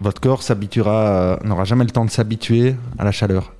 [0.00, 3.55] votre corps s'habituera, euh, n'aura jamais le temps de s'habituer à la chaleur.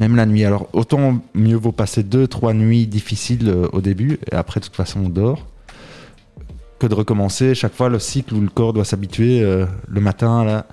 [0.00, 0.44] Même la nuit.
[0.44, 4.64] Alors autant mieux vaut passer deux, trois nuits difficiles euh, au début, et après de
[4.66, 5.46] toute façon on dort,
[6.78, 10.44] que de recommencer chaque fois le cycle où le corps doit s'habituer euh, le matin
[10.44, 10.66] là,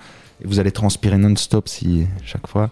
[0.43, 2.69] et vous allez transpirer non-stop si chaque fois.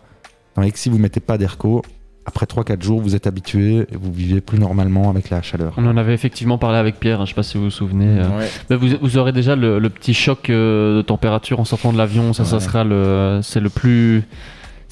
[0.55, 1.81] Tandis que si vous mettez pas d'airco,
[2.25, 5.73] après 3-4 jours vous êtes habitué et vous vivez plus normalement avec la chaleur.
[5.77, 8.05] On en avait effectivement parlé avec Pierre, hein, je sais pas si vous vous souvenez.
[8.19, 8.47] euh, Ouais.
[8.69, 11.97] Bah, vous, vous aurez déjà le, le petit choc euh, de température en sortant de
[11.97, 12.31] l'avion.
[12.33, 14.23] Ça, ça sera le, c'est le plus,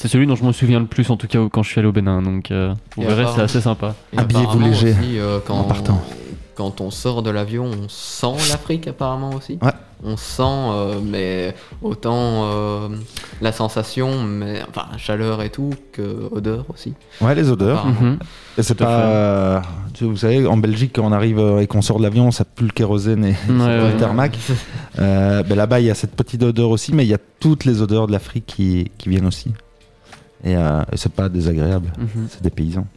[0.02, 1.88] c'est celui dont je me souviens le plus en tout cas quand je suis allé
[1.88, 2.24] au Bénin.
[2.24, 3.94] Donc, euh, vous Et verrez, c'est assez sympa.
[4.18, 6.02] Habillez-vous léger aussi, euh, quand, en partant.
[6.56, 9.60] quand on sort de l'avion, on sent l'Afrique apparemment aussi.
[9.62, 9.72] Ouais.
[10.04, 12.88] On sent, euh, mais autant euh,
[13.40, 16.96] la sensation, mais enfin chaleur et tout, que odeur aussi.
[17.22, 17.86] Ouais, les odeurs.
[17.86, 18.18] Mhm.
[18.58, 19.02] Et c'est pas.
[19.02, 19.60] euh,
[20.02, 22.72] vous savez, en Belgique, quand on arrive et qu'on sort de l'avion, ça pue le
[22.72, 23.36] kérosène et Ouais,
[23.78, 23.98] le ouais.
[23.98, 24.36] thermac.
[24.98, 27.66] Euh, ben là-bas, il y a cette petite odeur aussi, mais il y a toutes
[27.66, 29.54] les odeurs de l'Afrique qui, qui viennent aussi.
[30.44, 32.28] Et, euh, et c'est pas désagréable, Mhm.
[32.30, 32.88] c'est des paysans.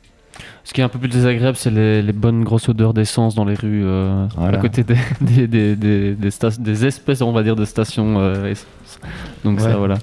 [0.64, 3.44] Ce qui est un peu plus désagréable, c'est les, les bonnes grosses odeurs d'essence dans
[3.44, 4.58] les rues, euh, Voilà.
[4.58, 8.18] à côté des, des, des, des, des sta- des espèces, on va dire, de stations
[8.18, 8.98] euh, essence.
[9.44, 9.64] Donc Ouais.
[9.64, 9.96] ça, voilà.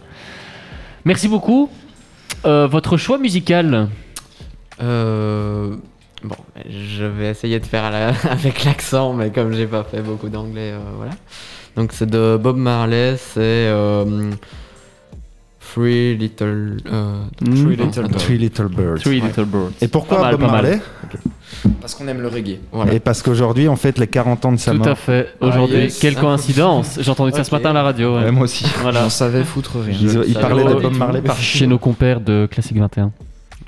[1.04, 1.70] Merci beaucoup.
[2.46, 3.88] Euh, votre choix musical
[4.82, 5.76] Euh,
[6.24, 6.36] bon,
[6.70, 10.72] je vais essayer de faire la- avec l'accent, mais comme j'ai pas fait beaucoup d'anglais,
[10.74, 11.12] euh, voilà.
[11.76, 14.32] Donc c'est de Bob Marley, c'est euh,
[15.74, 16.78] Three Little.
[16.92, 18.18] euh, Three Little attends.
[18.18, 19.00] Three Little Birds.
[19.02, 19.28] Three Ouais.
[19.28, 19.72] Little Birds.
[19.82, 20.50] Et pourquoi mal, Bob.
[20.52, 20.82] Marley
[21.80, 22.60] Parce qu'on aime le reggae.
[22.72, 22.94] Voilà.
[22.94, 24.88] Et parce qu'aujourd'hui, on fête les 40 ans de sa Tout mort.
[24.90, 25.34] à fait.
[25.40, 26.00] Aujourd'hui, yes.
[26.00, 28.18] quelle coïncidence J'ai entendu ça ce matin à la radio.
[28.18, 28.26] ouais.
[28.26, 28.66] Ouais, moi aussi.
[28.82, 29.02] Voilà.
[29.04, 29.96] J'en savais foutre rien.
[30.00, 30.98] Ils, ils parlaient de Bob tout.
[30.98, 33.12] Marley par Chez nos compères de Classique 21.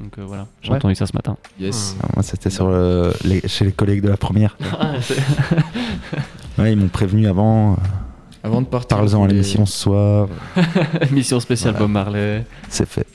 [0.02, 0.76] Donc euh, voilà, j'ai Ouais.
[0.78, 1.38] entendu ça ce matin.
[1.62, 1.96] Yes.
[2.04, 4.58] Ah, Moi, c'était sur le- les- chez les collègues de la première.
[6.58, 7.78] Ouais, ils m'ont prévenu avant.
[8.44, 8.98] Avant de partir.
[8.98, 10.28] Parle-en à l'émission ce soir.
[11.12, 11.86] Mission spéciale Voilà.
[11.86, 12.46] Bob Marley.
[12.70, 13.08] C'est fait.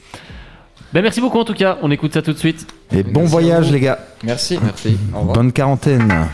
[0.93, 2.67] Ben merci beaucoup en tout cas, on écoute ça tout de suite.
[2.91, 3.99] Et bon Merci voyage, les gars.
[4.25, 4.59] Merci.
[4.63, 4.97] Merci.
[5.15, 5.35] Au revoir.
[5.37, 6.29] Bonne quarantaine.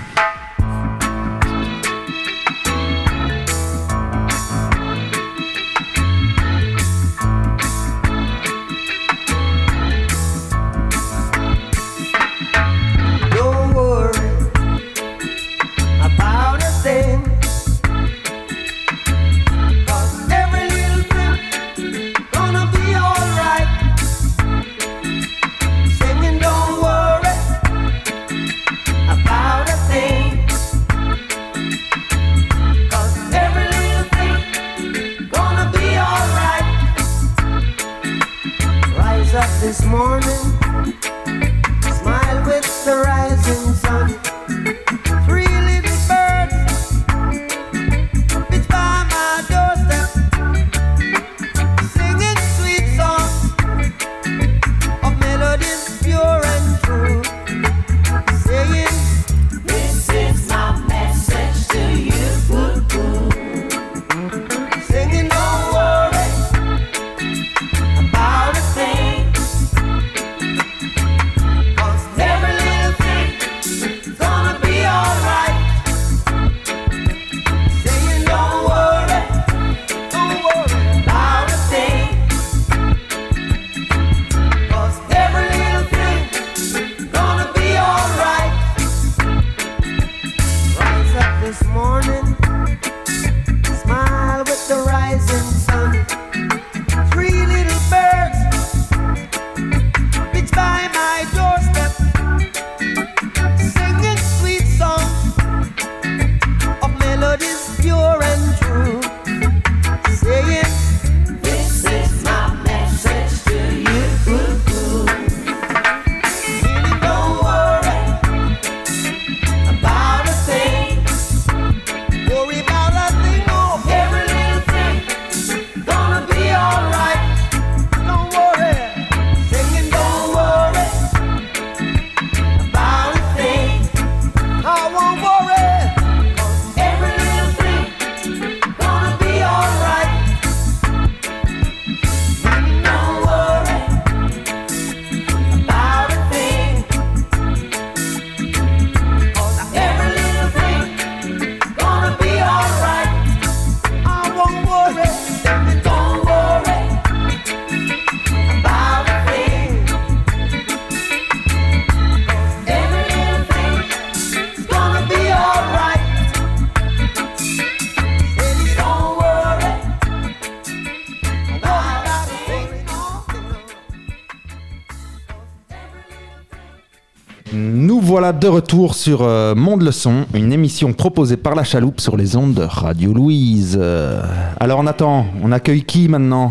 [178.24, 182.16] Voilà de retour sur euh, Monde le Son, une émission proposée par la chaloupe sur
[182.16, 183.78] les ondes de Radio Louise.
[183.78, 184.22] Euh,
[184.58, 186.50] alors Nathan, on accueille qui maintenant?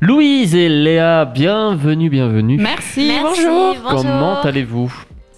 [0.00, 2.56] Louise et Léa, bienvenue, bienvenue.
[2.56, 3.76] Merci, Merci, bonjour.
[3.90, 4.90] Comment allez-vous?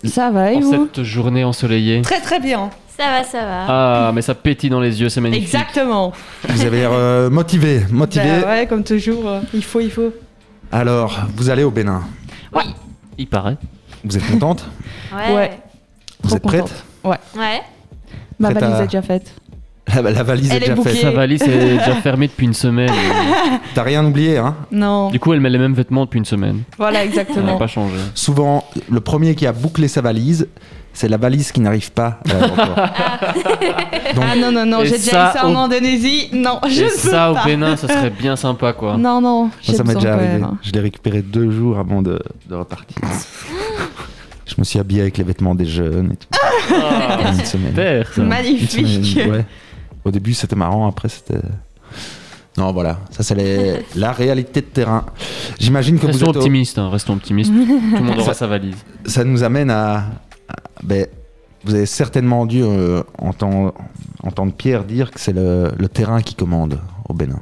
[0.05, 0.89] Ça va et en vous?
[0.95, 2.71] cette journée ensoleillée Très très bien.
[2.97, 3.65] Ça va, ça va.
[3.67, 5.47] Ah, mais ça pétille dans les yeux, c'est magnifique.
[5.47, 6.13] Exactement.
[6.49, 8.43] Vous avez l'air euh, motivé, motivé.
[8.43, 10.13] Bah ouais, comme toujours, euh, il faut, il faut.
[10.71, 12.03] Alors, vous allez au Bénin?
[13.19, 13.57] Il paraît.
[14.05, 14.65] Vous êtes contente
[15.15, 15.35] Ouais.
[15.35, 15.51] Ouais.
[16.23, 16.85] Vous Trop êtes prête contente.
[17.05, 17.41] Ouais.
[17.41, 17.61] Ouais.
[18.39, 19.35] Ma Prête valise à- est déjà faite.
[19.95, 20.97] La valise Elle est déjà faite.
[20.97, 22.91] Sa valise est déjà fermée depuis une semaine.
[23.75, 25.11] T'as rien oublié, hein Non.
[25.11, 26.63] Du coup, elle met les mêmes vêtements depuis une semaine.
[26.79, 27.57] Voilà, Ça n'a exactement.
[27.59, 27.97] pas changé.
[28.15, 30.49] Souvent, le premier qui a bouclé sa valise,
[30.95, 32.67] c'est la valise qui n'arrive pas à l'aéroport.
[34.15, 36.29] Donc, Ah non, non, non, j'ai déjà eu ça en au- Indonésie.
[36.33, 37.37] Non, je Et ne peux ça, au.
[37.45, 38.97] Bénin, ça serait bien sympa, quoi.
[38.97, 40.33] Non, non, moi, ça m'est déjà arrivé.
[40.35, 40.57] même.
[40.63, 42.19] Je l'ai récupéré deux jours avant de,
[42.49, 42.97] de repartir.
[44.47, 46.29] Je me suis habillé avec les vêtements des jeunes et tout.
[46.75, 47.69] Ah, une semaine.
[47.71, 48.21] super, ça.
[48.21, 48.71] Une Magnifique.
[49.05, 49.45] semaine, ouais.
[50.05, 51.41] Au début, c'était marrant, après, c'était.
[52.59, 55.07] Non, voilà, ça c'est les- la réalité de terrain.
[55.59, 57.51] J'imagine que vous Restons êtes au- optimistes, hein, restons optimistes.
[57.51, 57.67] Tout
[57.97, 58.77] le monde aura Ça- sa valise.
[59.07, 60.05] ça nous amène à.
[60.83, 61.07] Ben,
[61.65, 63.73] vous avez certainement dû euh, entendre,
[64.23, 66.79] entendre Pierre dire que c'est le, le terrain qui commande
[67.09, 67.39] au Bénin.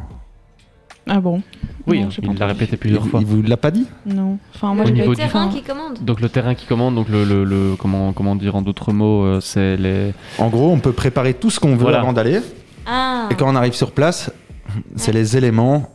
[1.08, 1.42] Ah bon?
[1.86, 3.20] Oui, Non, hein, il l'a répété plusieurs il, fois.
[3.20, 3.86] il vous l'a pas dit?
[4.06, 4.38] Non.
[4.54, 5.98] Enfin, moi, Au j'ai niveau pas du- été- terrain qui commande.
[6.02, 9.24] Donc le terrain qui commande, donc le, le, le- comment, comment dire en d'autres mots,
[9.24, 10.12] euh, c'est les.
[10.38, 12.00] En gros, on peut préparer tout ce qu'on veut Voilà.
[12.00, 12.40] avant d'aller.
[12.86, 13.28] Ah.
[13.30, 14.30] Et quand on arrive sur place,
[14.96, 15.88] c'est les éléments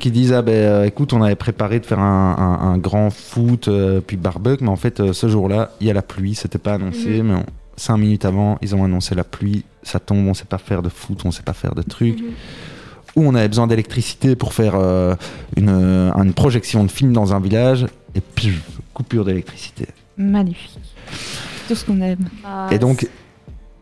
[0.00, 3.10] Qui disent ah ben euh, écoute on avait préparé de faire un, un- un grand
[3.10, 6.34] foot euh, puis barbecue mais en fait euh, ce jour-là il y a la pluie
[6.34, 7.26] c'était pas annoncé Mhm.
[7.28, 7.46] mais on-
[7.76, 10.88] cinq minutes avant ils ont annoncé la pluie ça tombe on sait pas faire de
[10.88, 12.26] foot on sait pas faire de trucs Mhm.
[13.16, 15.14] ou on avait besoin d'électricité pour faire euh,
[15.56, 18.52] une, une projection de film dans un village et puis
[18.94, 19.86] coupure d'électricité
[20.16, 20.78] Magnifique.
[21.68, 22.28] Tout ce qu'on aime.
[22.44, 23.06] Ah, et donc,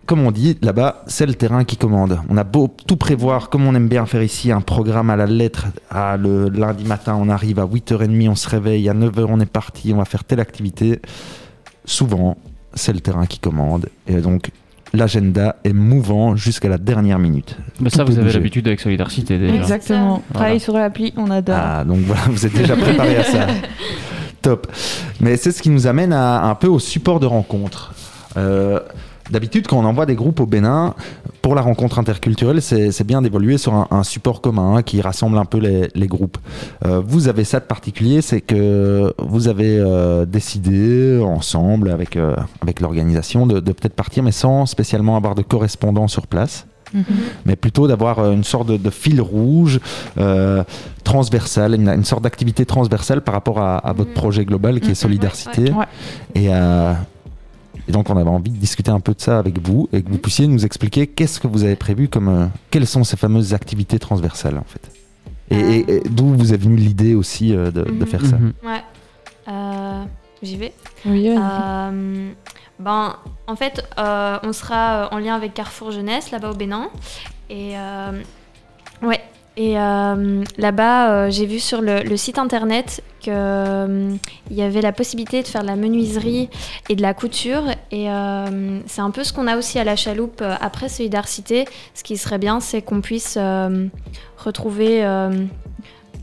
[0.07, 2.21] comme on dit, là-bas, c'est le terrain qui commande.
[2.29, 5.27] On a beau tout prévoir, comme on aime bien faire ici, un programme à la
[5.27, 5.67] lettre.
[5.91, 9.51] Ah, le lundi matin, on arrive à 8h30, on se réveille, à 9h, on est
[9.51, 11.01] parti, on va faire telle activité.
[11.85, 12.37] Souvent,
[12.75, 13.89] c'est le terrain qui commande.
[14.07, 14.51] Et donc,
[14.93, 17.57] l'agenda est mouvant jusqu'à la dernière minute.
[17.81, 19.55] Mais Tout ça, vous avez l'habitude avec Solidarité déjà.
[19.55, 20.23] Exactement.
[20.29, 20.35] Voilà.
[20.35, 21.57] Travailler sur l'appli, on adore.
[21.59, 23.47] Ah, donc voilà, vous êtes déjà préparé à ça.
[24.43, 24.69] Top.
[25.21, 27.93] Mais c'est ce qui nous amène à, un peu au support de rencontre.
[28.37, 28.79] Euh,
[29.31, 30.95] D'habitude, quand on envoie des groupes au Bénin,
[31.43, 35.37] pour la rencontre interculturelle, c'est bien d'évoluer sur un, un support commun hein, qui rassemble
[35.39, 36.39] un peu les, les groupes.
[36.85, 42.35] Euh, vous avez ça de particulier, c'est que vous avez euh, décidé ensemble avec, euh,
[42.63, 47.03] avec l'organisation de, de peut-être partir, mais sans spécialement avoir de correspondant sur place Mhm.
[47.45, 49.81] mais plutôt d'avoir une sorte de, de fil rouge
[50.19, 50.63] euh,
[51.03, 54.15] transversal, une, une sorte d'activité transversale par rapport à, à votre Mhm.
[54.15, 54.95] projet global qui est Mhm.
[54.95, 55.63] Solidarité.
[55.63, 55.85] Ouais, ouais.
[56.37, 56.93] Et, euh,
[57.89, 60.09] et donc on avait envie de discuter un peu de ça avec vous et que
[60.11, 63.55] vous puissiez nous expliquer qu'est-ce que vous avez prévu comme euh, quelles sont ces fameuses
[63.55, 64.91] activités transversales en fait.
[65.51, 68.07] Et, et- et d'où vous est venue l'idée aussi euh, de, de Mhm.
[68.07, 68.37] faire ça.
[68.37, 68.53] Mhm.
[68.65, 68.83] Ouais.
[69.49, 70.05] Euh,
[70.43, 70.73] J'y vais.
[71.07, 71.29] Oui.
[71.31, 72.31] Euh,
[72.79, 73.17] ben,
[73.47, 76.89] en fait, euh, on sera euh, en lien avec Carrefour Jeunesse là-bas au Bénin.
[77.49, 78.21] Et euh,
[79.03, 79.21] ouais.
[79.57, 84.19] Et euh, là-bas, euh, j'ai vu sur le, site internet qu'il
[84.51, 86.51] y avait la possibilité de faire de la menuiserie
[86.91, 87.65] et de la couture.
[87.91, 91.65] Et euh, c'est un peu ce qu'on a aussi à la chaloupe euh, après Solidarité.
[91.95, 93.87] Ce qui serait bien, c'est qu'on puisse euh,
[94.37, 95.03] retrouver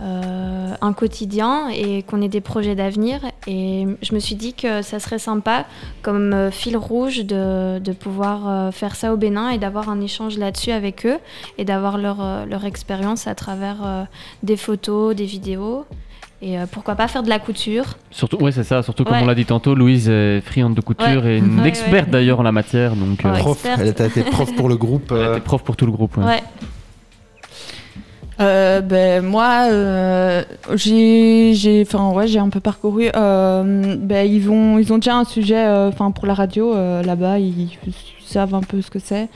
[0.04, 3.22] euh, un quotidien et qu'on ait des projets d'avenir.
[3.48, 5.66] Et je me suis dit que ça serait sympa
[6.02, 10.02] comme euh, fil rouge de, de pouvoir euh, faire ça au Bénin et d'avoir un
[10.02, 11.20] échange là-dessus avec eux
[11.58, 14.08] et d'avoir leur, leur expérience à travers
[14.44, 15.86] des photos, des vidéos.
[16.42, 18.84] Et pourquoi pas faire de la couture Surtout, ouais, c'est ça.
[18.84, 19.22] Surtout comme Ouais.
[19.24, 21.36] on l'a dit tantôt, Louise est friande de couture Ouais.
[21.36, 22.12] et une Ouais, experte ouais.
[22.12, 22.98] d'ailleurs en la matière.
[22.98, 23.32] Donc, euh.
[23.38, 25.08] Prof, elle a été prof pour le groupe.
[25.12, 26.18] elle euh, était prof pour tout le groupe.
[26.18, 26.44] ouais.
[28.40, 34.42] Euh, ben moi euh, j'ai j'ai enfin ouais j'ai un peu parcouru euh, ben ils
[34.42, 37.70] vont ils ont déjà un sujet enfin pour la radio là-bas ils,
[38.26, 39.28] savent un peu ce que c'est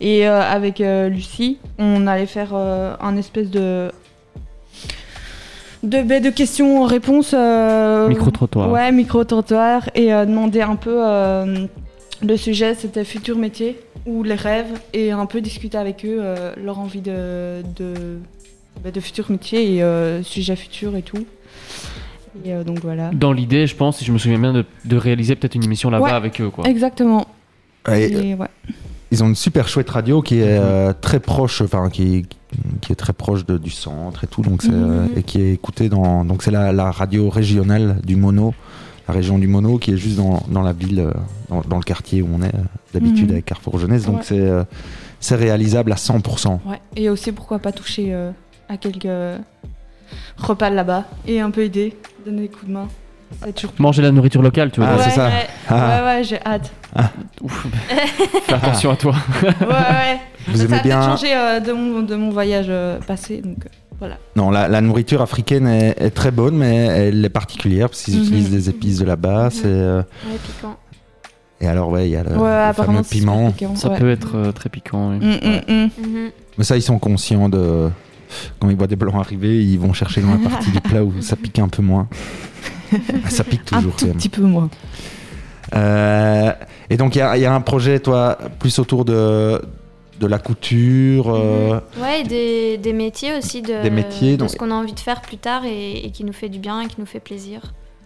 [0.00, 3.90] et avec Lucie on allait faire un espèce de
[5.82, 8.70] de ben, de questions réponses euh, Micro-trottoir.
[8.70, 11.02] ouais micro trottoir et demander un peu
[12.22, 16.22] le sujet c'était futur métier ou les rêves et un peu discuter avec eux
[16.62, 18.20] leur envie de, de,
[18.84, 21.26] de futur métier et euh, sujet futur et tout.
[22.44, 23.10] Et euh, donc voilà.
[23.12, 25.90] Dans l'idée, je pense, si je me souviens bien, de, de réaliser peut-être une émission
[25.90, 26.12] là-bas Ouais.
[26.12, 26.50] avec eux.
[26.50, 26.68] Quoi.
[26.68, 27.26] Exactement.
[27.90, 28.46] et, Et ouais.
[29.12, 32.26] Ils ont une super chouette radio qui est euh, très proche, enfin qui
[32.80, 35.10] qui est très proche de- du centre et tout, donc c'est, euh, Mhm.
[35.18, 38.54] et qui est écoutée dans, donc c'est la, la radio régionale du Mono,
[39.08, 41.12] la région du Mono qui est juste dans, dans la ville, euh,
[41.48, 42.58] dans, dans le quartier où on est euh,
[42.94, 43.32] d'habitude Mhm.
[43.32, 44.22] avec Carrefour Jeunesse, donc Ouais.
[44.24, 44.64] c'est euh,
[45.20, 46.60] c'est réalisable à 100%.
[46.66, 46.80] ouais.
[46.96, 48.30] Et aussi pourquoi pas toucher euh,
[48.68, 49.08] à quelques
[50.38, 52.88] repas là-bas et un peu aider, donner des coups de main.
[53.42, 53.72] C'est toujours.
[53.78, 54.90] Manger la nourriture locale, tu vois.
[54.92, 55.26] Ah, ouais, c'est ça.
[55.26, 55.74] Ouais, Ah.
[56.00, 56.70] ouais, ouais, j'ai hâte.
[57.42, 57.66] Ouf.
[58.46, 59.14] Fais attention à toi.
[59.42, 60.20] Ouais, ouais.
[60.48, 63.38] Vous ça aimez a bien peut-être changé euh, de, mon, de mon voyage euh, passé,
[63.38, 64.16] donc euh, voilà.
[64.36, 68.14] Non, la, la nourriture africaine est, est très bonne, mais elle est particulière parce qu'ils
[68.18, 68.22] Mhm.
[68.22, 69.48] utilisent des épices de là-bas.
[69.50, 70.76] C'est euh, Ouais, piquant.
[71.60, 73.50] et alors ouais, il y a le, ouais, le apparemment fameux c'est piment.
[73.50, 73.98] piquant, Ça ouais.
[73.98, 75.10] peut être euh, très piquant.
[75.10, 75.16] oui.
[75.16, 75.90] Mm, mm, mm.
[75.98, 76.30] Mhm.
[76.58, 77.90] Mais ça, ils sont conscients de.
[78.60, 81.12] Quand ils voient des blancs arriver, ils vont chercher dans la partie du plat où
[81.20, 82.08] ça pique un peu moins.
[82.92, 83.96] Ah, ça pique Un toujours.
[83.96, 84.16] tout même.
[84.16, 84.68] petit peu moins.
[85.74, 86.52] Euh,
[86.90, 89.60] et donc, il y, a- il y a un projet, toi, plus autour de,
[90.20, 91.34] de la couture.
[91.34, 94.74] euh, Ouais, et des, des métiers aussi de, Des métiers, de donc- ce qu'on a
[94.74, 97.06] envie de faire plus tard et, et qui nous fait du bien et qui nous
[97.06, 97.60] fait plaisir.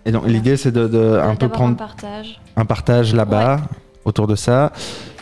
[0.06, 2.40] Et donc l'idée c'est de, de un peu prendre un partage.
[2.56, 3.60] un partage là-bas
[4.06, 4.72] autour de ça.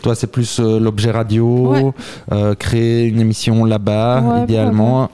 [0.01, 1.91] Toi, c'est plus euh, l'objet radio, Ouais.
[2.31, 5.09] euh, créer une émission là-bas, Ouais, idéalement.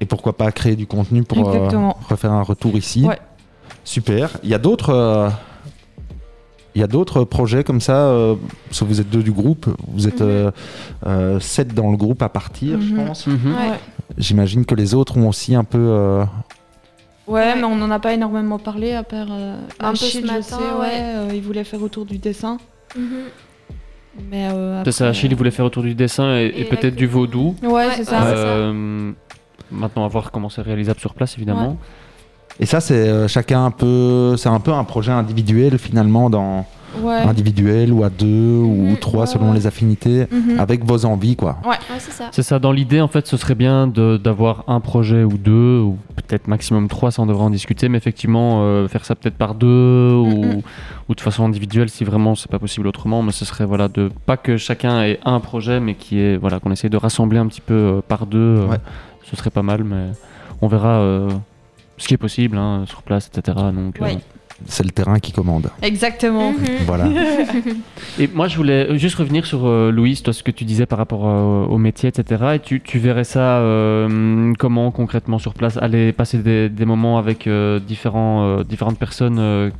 [0.00, 1.68] Et pourquoi pas créer du contenu pour euh,
[2.08, 3.04] refaire un retour ici.
[3.06, 3.18] Ouais.
[3.84, 4.30] Super.
[4.42, 4.90] Il y a d'autres.
[4.90, 5.28] euh,
[6.74, 8.34] il y a d'autres projets comme ça, euh,
[8.68, 10.26] parce que vous êtes deux du groupe, vous êtes Mhm.
[10.28, 10.50] euh,
[11.06, 13.06] euh, sept dans le groupe à partir, je Mhm.
[13.06, 13.26] pense.
[13.26, 13.36] Mhm.
[13.54, 13.78] Ouais.
[14.16, 15.78] J'imagine que les autres ont aussi un peu.
[15.78, 16.24] euh,
[17.28, 20.26] Ouais, mais on n'en a pas énormément parlé, à part euh, Un peu ce je
[20.26, 20.90] matin, sais, ouais, ouais.
[21.16, 22.56] euh, il voulait faire autour du dessin.
[24.30, 26.64] Mais euh, C'est ça, après, Achille il voulait faire autour du dessin et, et Et
[26.64, 27.56] la peut-être du vaudou.
[27.62, 28.20] Ouais, c'est ça.
[28.22, 28.36] c'est ça.
[28.36, 29.12] Euh,
[29.70, 31.78] Maintenant, à voir comment c'est réalisable sur place, évidemment.
[32.60, 34.36] Et ça, c'est euh, chacun un peu.
[34.36, 36.66] C'est un peu un projet individuel finalement, dans
[37.00, 37.20] Ouais.
[37.22, 38.26] individuel ou à deux
[38.58, 39.54] ou Mhm, trois ouais, selon ouais.
[39.54, 40.58] les affinités, Mhm.
[40.60, 41.58] avec vos envies quoi.
[41.64, 41.70] Ouais.
[41.70, 42.28] Ouais, c'est ça.
[42.32, 45.78] C'est ça, dans l'idée, en fait, ce serait bien de- d'avoir un projet ou deux,
[45.80, 49.36] ou peut-être maximum trois, ça on devrait en discuter, mais effectivement, euh, faire ça peut-être
[49.36, 50.62] par deux, ou, Mhm.
[51.08, 54.10] ou de façon individuelle, si vraiment c'est pas possible autrement, mais ce serait, voilà, de
[54.26, 57.46] pas que chacun ait un projet, mais qui est, voilà, qu'on essaye de rassembler un
[57.46, 58.66] petit peu euh, par deux, euh,
[59.24, 60.08] ce serait pas mal, mais
[60.60, 61.30] on verra euh,
[61.98, 63.56] ce qui est possible, hein, sur place, etc.
[63.74, 64.06] Donc, euh.
[64.66, 65.68] C'est le terrain qui commande.
[65.82, 66.52] Exactement.
[66.52, 66.58] Mhm.
[66.86, 67.06] Voilà.
[68.18, 70.98] Et moi, je voulais juste revenir sur euh, Louise, toi, ce que tu disais par
[70.98, 72.42] rapport euh, au métier, etc.
[72.54, 75.76] Et tu, tu verrais ça euh, comment concrètement sur place?
[75.78, 79.70] Aller passer des, des moments avec euh, différents, euh, différentes personnes euh,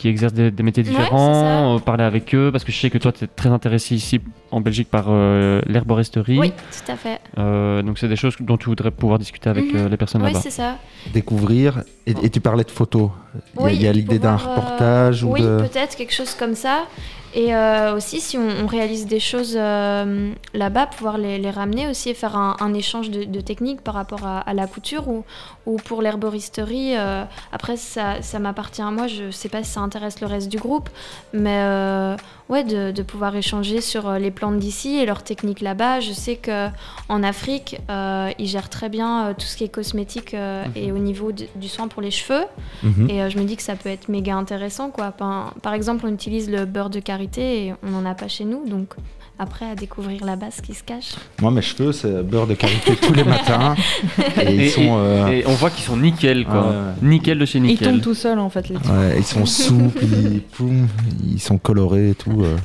[0.00, 2.88] qui exercent des, des métiers Ouais, différents, euh, parler avec eux, parce que je sais
[2.88, 4.18] que toi, tu es très intéressé ici
[4.50, 6.38] en Belgique par euh, l'herboristerie.
[6.38, 7.20] Oui, tout à fait.
[7.36, 9.76] Euh, donc, c'est des choses dont tu voudrais pouvoir discuter avec Mhm.
[9.80, 10.40] euh, les personnes Oui, là-bas.
[10.42, 10.78] c'est ça.
[11.12, 11.82] Découvrir.
[12.06, 13.10] Et, et tu parlais de photos.
[13.56, 15.58] Il y a- Oui, il y a et l'idée d'un euh, reportage ou Oui, de.
[15.68, 16.84] peut-être quelque chose comme ça.
[17.32, 22.14] Et euh, aussi, si on, réalise des choses euh, là-bas, pouvoir les, ramener aussi et
[22.14, 25.24] faire un, échange de, techniques par rapport à, la couture ou,
[25.66, 26.96] ou pour l'herboristerie.
[26.96, 29.06] euh, après, ça, ça m'appartient à moi.
[29.06, 30.88] Je sais pas si ça intéresse le reste du groupe,
[31.32, 32.16] mais
[32.50, 36.00] ouais, de, de pouvoir échanger sur euh, les plantes d'ici et leurs techniques là-bas.
[36.00, 36.68] Je sais que
[37.08, 40.92] en Afrique, euh, ils gèrent très bien euh, tout ce qui est cosmétique euh, et
[40.92, 42.44] au niveau de- du soin pour les cheveux.
[42.82, 43.08] Mhm.
[43.08, 44.90] Et euh, je me dis que ça peut être méga intéressant.
[44.90, 45.12] Quoi.
[45.12, 48.44] Par, par exemple, on utilise le beurre de karité et on n'en a pas chez
[48.44, 48.68] nous.
[48.68, 48.94] Donc
[49.40, 51.14] après, à découvrir là-bas ce qui se cache.
[51.40, 53.74] Moi, mes cheveux, c'est beurre de karité tous les matins.
[54.42, 54.96] Et ils Et- sont.
[54.98, 56.60] euh, Et on voit qu'ils sont nickel, quoi.
[56.60, 57.08] Ouais, ouais.
[57.08, 57.88] Nickel de chez Ils nickel.
[57.92, 60.86] tombent tout seuls en fait les ouais, ils sont souples, ils, poum,
[61.26, 62.42] ils sont colorés et tout.
[62.42, 62.56] euh,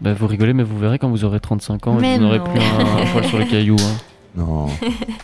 [0.00, 2.58] Bah, vous rigolez, mais vous verrez quand vous aurez 35 ans, et vous n'aurez plus
[2.60, 3.76] un, un poil sur les cailloux.
[3.80, 3.96] hein.
[4.36, 4.66] Non,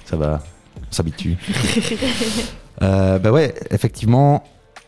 [0.05, 0.43] ça va,
[0.79, 1.37] on s'habitue.
[2.83, 4.45] Euh, bah ouais, effectivement,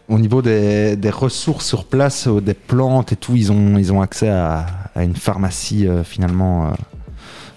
[0.09, 3.93] au niveau des, des ressources sur place, euh, des plantes et tout, ils ont, ils
[3.93, 6.71] ont accès à, à une pharmacie euh, finalement euh,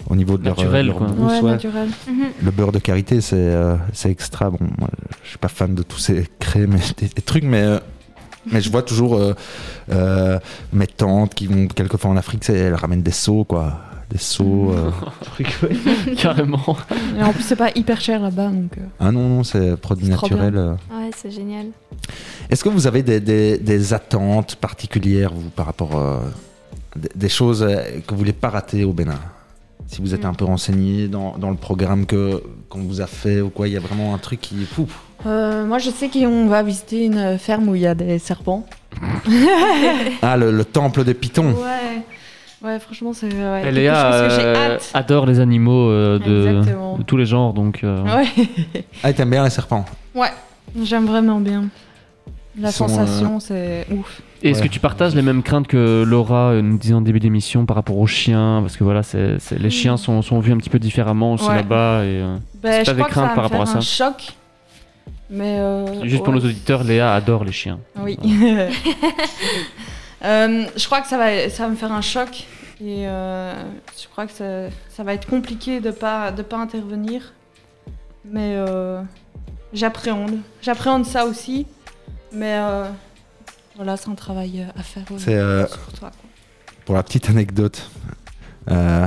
[0.08, 1.06] au niveau de leur, Naturelle, leur quoi.
[1.08, 1.50] brousse, Ouais, ouais.
[1.52, 1.88] naturel.
[2.42, 4.50] Le beurre de karité, c'est euh, c'est extra.
[4.50, 4.88] Bon, moi,
[5.22, 7.78] je suis pas fan de tous ces crèmes et des, des trucs, mais, euh,
[8.52, 9.34] mais je vois toujours euh,
[9.90, 10.38] euh,
[10.72, 13.80] mes tantes qui vont quelquefois en Afrique, elles ramènent des seaux, quoi.
[14.10, 14.72] Des seaux.
[14.72, 14.90] euh.
[16.18, 16.76] Carrément.
[17.18, 18.48] Et en plus, c'est pas hyper cher là-bas.
[18.48, 20.54] Donc, euh, Ah non, non, c'est produit naturel.
[20.56, 20.72] euh.
[20.92, 21.66] Ouais, c'est génial.
[22.50, 25.96] Est-ce que vous avez des, des- des attentes particulières, vous, par rapport
[27.14, 27.76] des, choses euh,
[28.06, 29.18] que vous voulez pas rater au Bénin
[29.86, 30.28] Si vous êtes Mm.
[30.28, 33.74] un peu renseigné dans, dans le programme que qu'on vous a fait ou quoi, il
[33.74, 34.64] y a vraiment un truc qui.
[34.64, 34.86] Fou.
[35.26, 38.66] euh, moi, je sais qu'on va visiter une ferme où il y a des serpents.
[40.22, 41.52] Ah, le, le temple des pitons.
[41.52, 42.02] Ouais.
[42.62, 47.18] Ouais, franchement, c'est ouais, Léa chose que j'ai euh, adore les animaux euh, de, tous
[47.18, 48.26] les genres, donc euh, Ouais.
[49.02, 49.84] Ah, t'aimes bien les serpents
[50.14, 50.30] ouais,
[50.82, 51.64] j'aime vraiment bien.
[52.58, 54.22] La Ils sensation, c'est ouf.
[54.44, 54.68] Est-ce Ouais.
[54.68, 57.76] que tu partages les mêmes craintes que Laura euh, nous disait en début d'émission par
[57.76, 58.58] rapport aux chiens?
[58.60, 61.48] Parce que voilà, c'est, c'est- les chiens sont, sont vus un petit peu différemment aussi
[61.48, 61.56] Ouais.
[61.56, 62.04] là-bas.
[62.04, 62.22] Et,
[62.62, 63.78] c'est je pas des crois que ça craintes va par rapport à ça.
[63.78, 64.32] un choc.
[65.30, 67.78] Mais euh, Juste pour nos auditeurs, Léa adore les chiens.
[67.98, 68.18] Oui.
[70.24, 72.44] Euh, je crois que ça va, ça va me faire un choc.
[72.80, 73.52] Et euh,
[74.00, 77.34] je crois que ça, ça va être compliqué de pas, de pas intervenir.
[78.24, 79.02] Mais euh,
[79.74, 80.38] j'appréhende.
[80.62, 81.66] J'appréhende ça aussi.
[82.32, 82.84] Mais euh,
[83.76, 85.02] voilà, c'est un travail euh, à faire.
[85.10, 86.30] euh, euh, sur toi, quoi.
[86.86, 87.88] Pour la petite anecdote,
[88.70, 89.06] euh,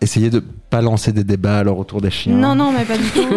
[0.00, 2.34] essayez de pas lancer des débats alors autour des chiens.
[2.36, 3.28] Non, non, mais pas du tout.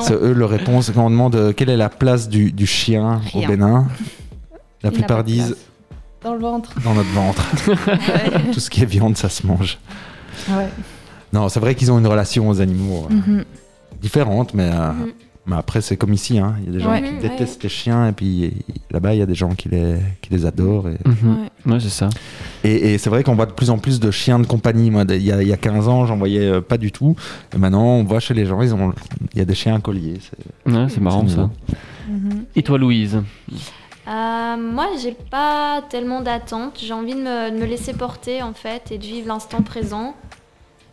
[0.02, 3.46] C'est eux leur réponse quand on demande quelle est la place du, du chien au.
[3.46, 3.86] Bénin?
[4.82, 5.56] La Il plupart disent.
[6.22, 6.74] Dans le ventre.
[6.82, 7.42] dans notre ventre.
[7.86, 8.50] Ouais.
[8.52, 9.78] Tout ce qui est viande, ça se mange.
[10.48, 10.68] Ouais.
[11.32, 13.44] Non, c'est vrai qu'ils ont une relation aux animaux euh, Mhm.
[14.00, 15.12] différente, mais, euh, Mhm.
[15.48, 16.38] Mais après c'est comme ici.
[16.38, 16.54] hein.
[16.60, 17.02] Il y a des gens Ouais.
[17.02, 18.52] qui détestent les chiens et puis
[18.90, 20.88] là-bas il y a des gens qui les, qui les adorent.
[20.88, 21.48] Et, Mhm.
[21.66, 22.08] Ouais, c'est ça.
[22.64, 24.90] et, et c'est vrai qu'on voit de plus en plus de chiens de compagnie.
[24.90, 27.16] Moi, il y a, il y a 15 ans, j'en voyais euh, pas du tout.
[27.54, 28.92] Et maintenant, on voit chez les gens, ils ont,
[29.32, 30.14] il y a des chiens à collier.
[30.66, 31.50] C'est marrant ça.
[32.08, 32.44] Mhm.
[32.56, 33.20] Et toi, Louise?
[34.08, 36.78] Euh, moi, j'ai pas tellement d'attentes.
[36.82, 40.14] J'ai envie de me, de me laisser porter en fait et de vivre l'instant présent.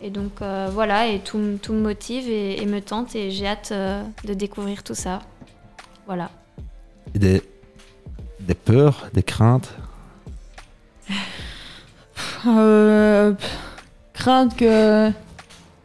[0.01, 3.69] Et donc euh, voilà, et tout, me motive et, et me tente et j'ai hâte
[3.71, 5.21] euh, de découvrir tout ça.
[6.05, 6.29] Voilà.
[7.13, 7.41] Et Des,
[8.41, 9.73] des peurs, des craintes?
[12.47, 13.57] Euh, pff,
[14.13, 15.09] crainte que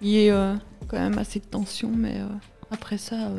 [0.03, 0.55] il y ait euh,
[0.89, 2.27] quand même assez de tension, mais euh,
[2.71, 3.39] après ça, euh,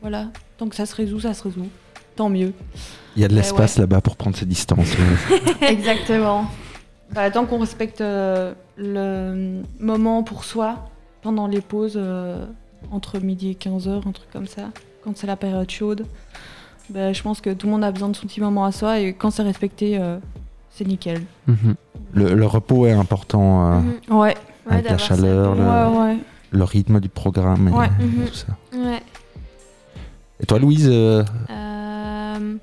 [0.00, 0.28] voilà.
[0.58, 1.68] Tant que ça se résout, ça se résout.
[2.14, 2.52] Tant mieux.
[3.16, 4.92] Il y a de Mais l'espace là-bas pour prendre ses distances.
[5.60, 6.46] Exactement.
[7.14, 10.88] Bah, tant qu'on respecte euh, le moment pour soi
[11.22, 12.46] pendant les pauses euh,
[12.90, 14.70] entre midi et 15h, un truc comme ça,
[15.04, 16.06] quand c'est la période chaude,
[16.90, 18.98] bah, je pense que tout le monde a besoin de son petit moment à soi
[18.98, 20.18] et quand c'est respecté, euh,
[20.70, 21.20] c'est nickel.
[22.14, 23.66] le, le repos est important.
[23.66, 24.16] euh, Mhm.
[24.18, 24.34] Ouais.
[24.68, 26.16] Avec la chaleur, le, Ouais, ouais.
[26.52, 27.88] le rythme du programme et Ouais.
[28.28, 28.46] tout ça.
[28.74, 29.02] Ouais.
[30.40, 32.54] Et toi, Louise euh, Euh,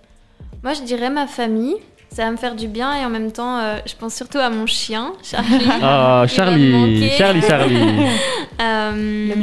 [0.64, 1.76] moi, je dirais ma famille.
[2.12, 4.50] Ça va me faire du bien et en même temps, euh, je pense surtout à
[4.50, 5.66] mon chien, Charlie.
[5.82, 7.10] Ah, me Charlie.
[7.12, 7.78] Charlie, Charlie.
[8.62, 9.34] Euh,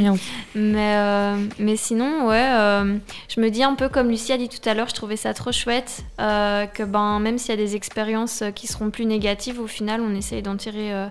[0.53, 2.97] Mais, euh, mais sinon, ouais, euh,
[3.35, 5.33] je me dis un peu comme Lucie a dit tout à l'heure, je trouvais ça
[5.33, 9.59] trop chouette euh, que ben, même s'il y a des expériences qui seront plus négatives,
[9.59, 11.07] au final, on essaye d'en tirer euh,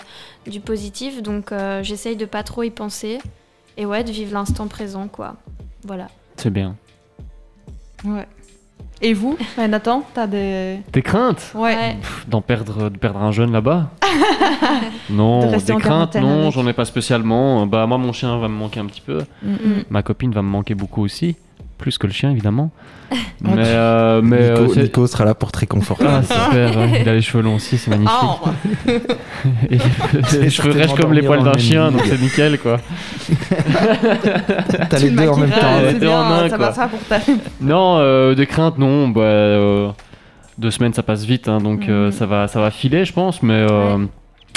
[0.47, 1.21] du positif.
[1.21, 3.19] Donc, euh, j'essaye de pas trop y penser
[3.77, 5.35] et ouais, de vivre l'instant présent, quoi.
[5.85, 6.07] Voilà.
[6.37, 6.77] C'est bien.
[8.05, 8.27] Ouais.
[9.03, 10.79] Et vous, Ouais, Nathan, t'as des.
[10.91, 11.97] Tes craintes Ouais.
[12.01, 13.91] Pff, D'en perdre, de perdre un jeune là-bas
[15.11, 16.53] Non, De des craintes, non, avec.
[16.55, 17.67] j'en ai pas spécialement.
[17.67, 19.25] Bah moi, mon chien va me manquer un petit peu.
[19.43, 19.85] Mm, mm.
[19.91, 21.37] Ma copine va me manquer beaucoup aussi,
[21.77, 22.71] plus que le chien évidemment.
[23.41, 26.07] Mais euh, mais Nico, euh, Nico sera là pour te réconforter.
[26.09, 28.17] Ah, super, il a les cheveux longs aussi, c'est magnifique.
[28.21, 28.49] Oh.
[29.71, 29.79] Et
[30.41, 32.81] les cheveux rêches comme les poils d'un chien, donc c'est nickel quoi.
[34.91, 35.57] T'as les deux en même temps.
[35.77, 36.67] Ouais, c'est les deux bien, en un, ça quoi.
[36.67, 37.19] passera pour ta.
[37.61, 39.09] Non, euh, des craintes, non.
[39.09, 39.89] Bah, euh,
[40.59, 43.43] deux semaines, ça passe vite, hein, donc euh, ça, va, ça va filer, je pense.
[43.43, 43.99] Mais euh,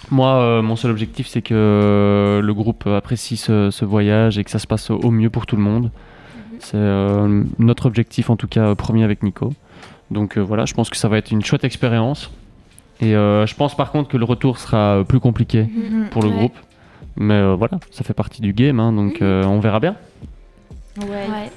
[0.09, 4.43] moi, euh, mon seul objectif, c'est que euh, le groupe apprécie ce, ce voyage et
[4.43, 5.91] que ça se passe au mieux pour tout le monde.
[6.59, 9.53] C'est euh, notre objectif, en tout cas, euh, premier avec Nico.
[10.11, 12.31] Donc euh, voilà, je pense que ça va être une chouette expérience.
[13.01, 16.09] Et euh, je pense par contre que le retour sera plus compliqué Mhm.
[16.11, 16.35] pour le Ouais.
[16.35, 16.55] groupe.
[17.15, 19.95] Mais euh, voilà, ça fait partie du game, hein, donc euh, on verra bien.
[21.01, 21.49] Ouais.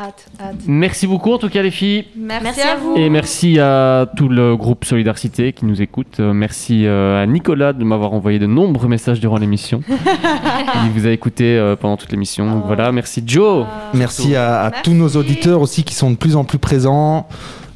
[0.00, 0.56] Hâte, hâte.
[0.66, 2.06] Merci beaucoup en tout cas les filles.
[2.16, 2.96] Merci, Merci à vous.
[2.96, 6.20] Et merci à tout le groupe Solidarité qui nous écoute.
[6.20, 9.82] Euh, merci euh, à Nicolas de m'avoir envoyé de nombreux messages durant l'émission.
[10.84, 12.50] Il vous a écouté euh, pendant toute l'émission.
[12.50, 13.66] Donc voilà, merci Joe.
[13.92, 17.28] Merci à, à tous nos auditeurs aussi qui sont de plus en plus présents.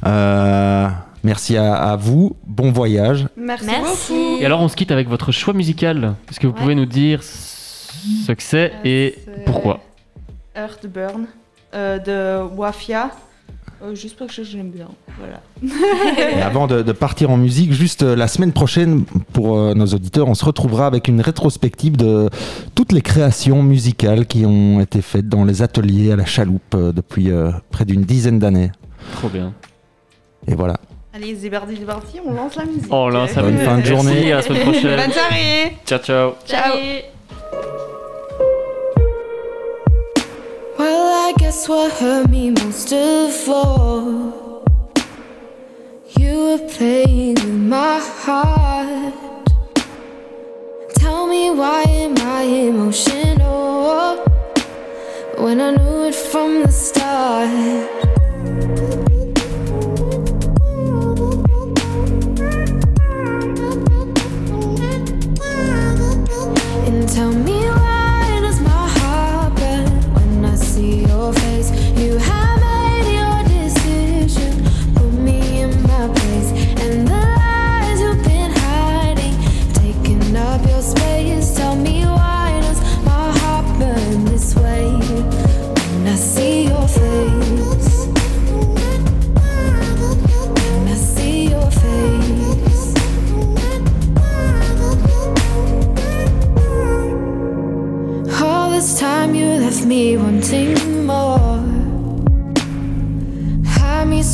[0.07, 0.87] Euh,
[1.23, 2.35] merci à, à vous.
[2.47, 3.27] Bon voyage.
[3.37, 4.13] Merci, Merci.
[4.13, 4.41] beaucoup.
[4.41, 6.15] Et alors on se quitte avec votre choix musical.
[6.31, 9.13] Est-ce que vous pouvez nous dire ce que c'est et
[9.45, 9.81] pourquoi?
[10.55, 11.27] Earthburn
[11.75, 13.11] de Wafia.
[13.83, 14.87] Euh, juste parce que je l'aime bien.
[15.19, 15.41] Voilà.
[16.37, 19.03] Et avant de, de partir en musique, juste euh, la semaine prochaine,
[19.33, 22.29] pour euh, nos auditeurs, on se retrouvera avec une rétrospective de
[22.73, 26.91] toutes les créations musicales qui ont été faites dans les ateliers à la chaloupe euh,
[26.93, 28.71] depuis euh, près d'une dizaine d'années.
[29.13, 29.53] Trop bien.
[30.47, 30.77] Et voilà.
[31.13, 32.87] Allez, c'est parti, on lance la musique.
[32.89, 34.25] Oh là, ça Bonne fin de journée.
[34.25, 34.95] Merci, à la semaine prochaine.
[34.97, 35.77] Bonne soirée.
[35.85, 36.31] Ciao ciao.
[36.45, 37.94] Ciao.
[40.77, 44.63] Well, I guess what hurt me most of all,
[46.17, 47.45] you were playing with
[47.75, 49.13] my heart.
[50.95, 54.17] Tell me why am I emotional
[55.37, 57.49] when I knew it from the start?
[66.87, 67.64] And tell me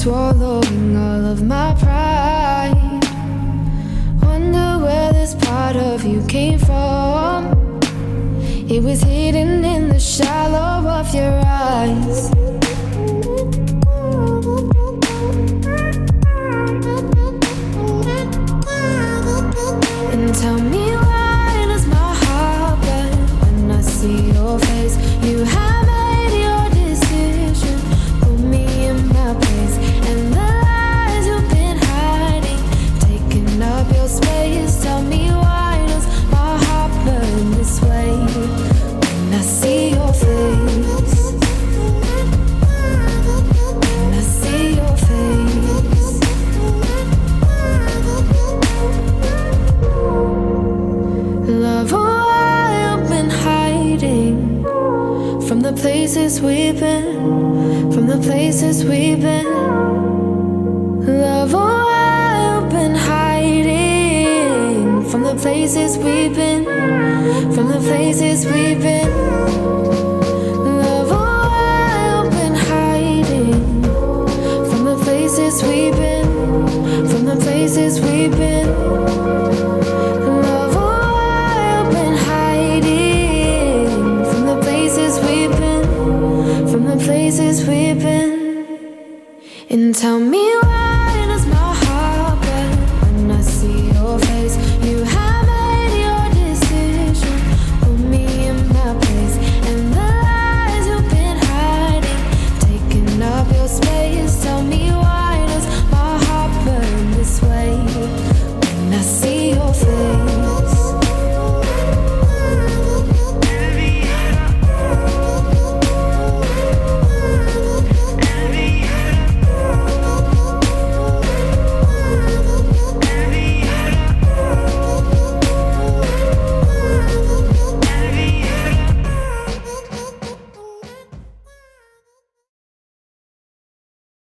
[0.02, 2.74] swallowing all of my pride.
[4.24, 7.80] Wonder where this part of you came from.
[8.68, 12.32] It was hidden in the shallow of your eyes.
[20.14, 20.81] And tell me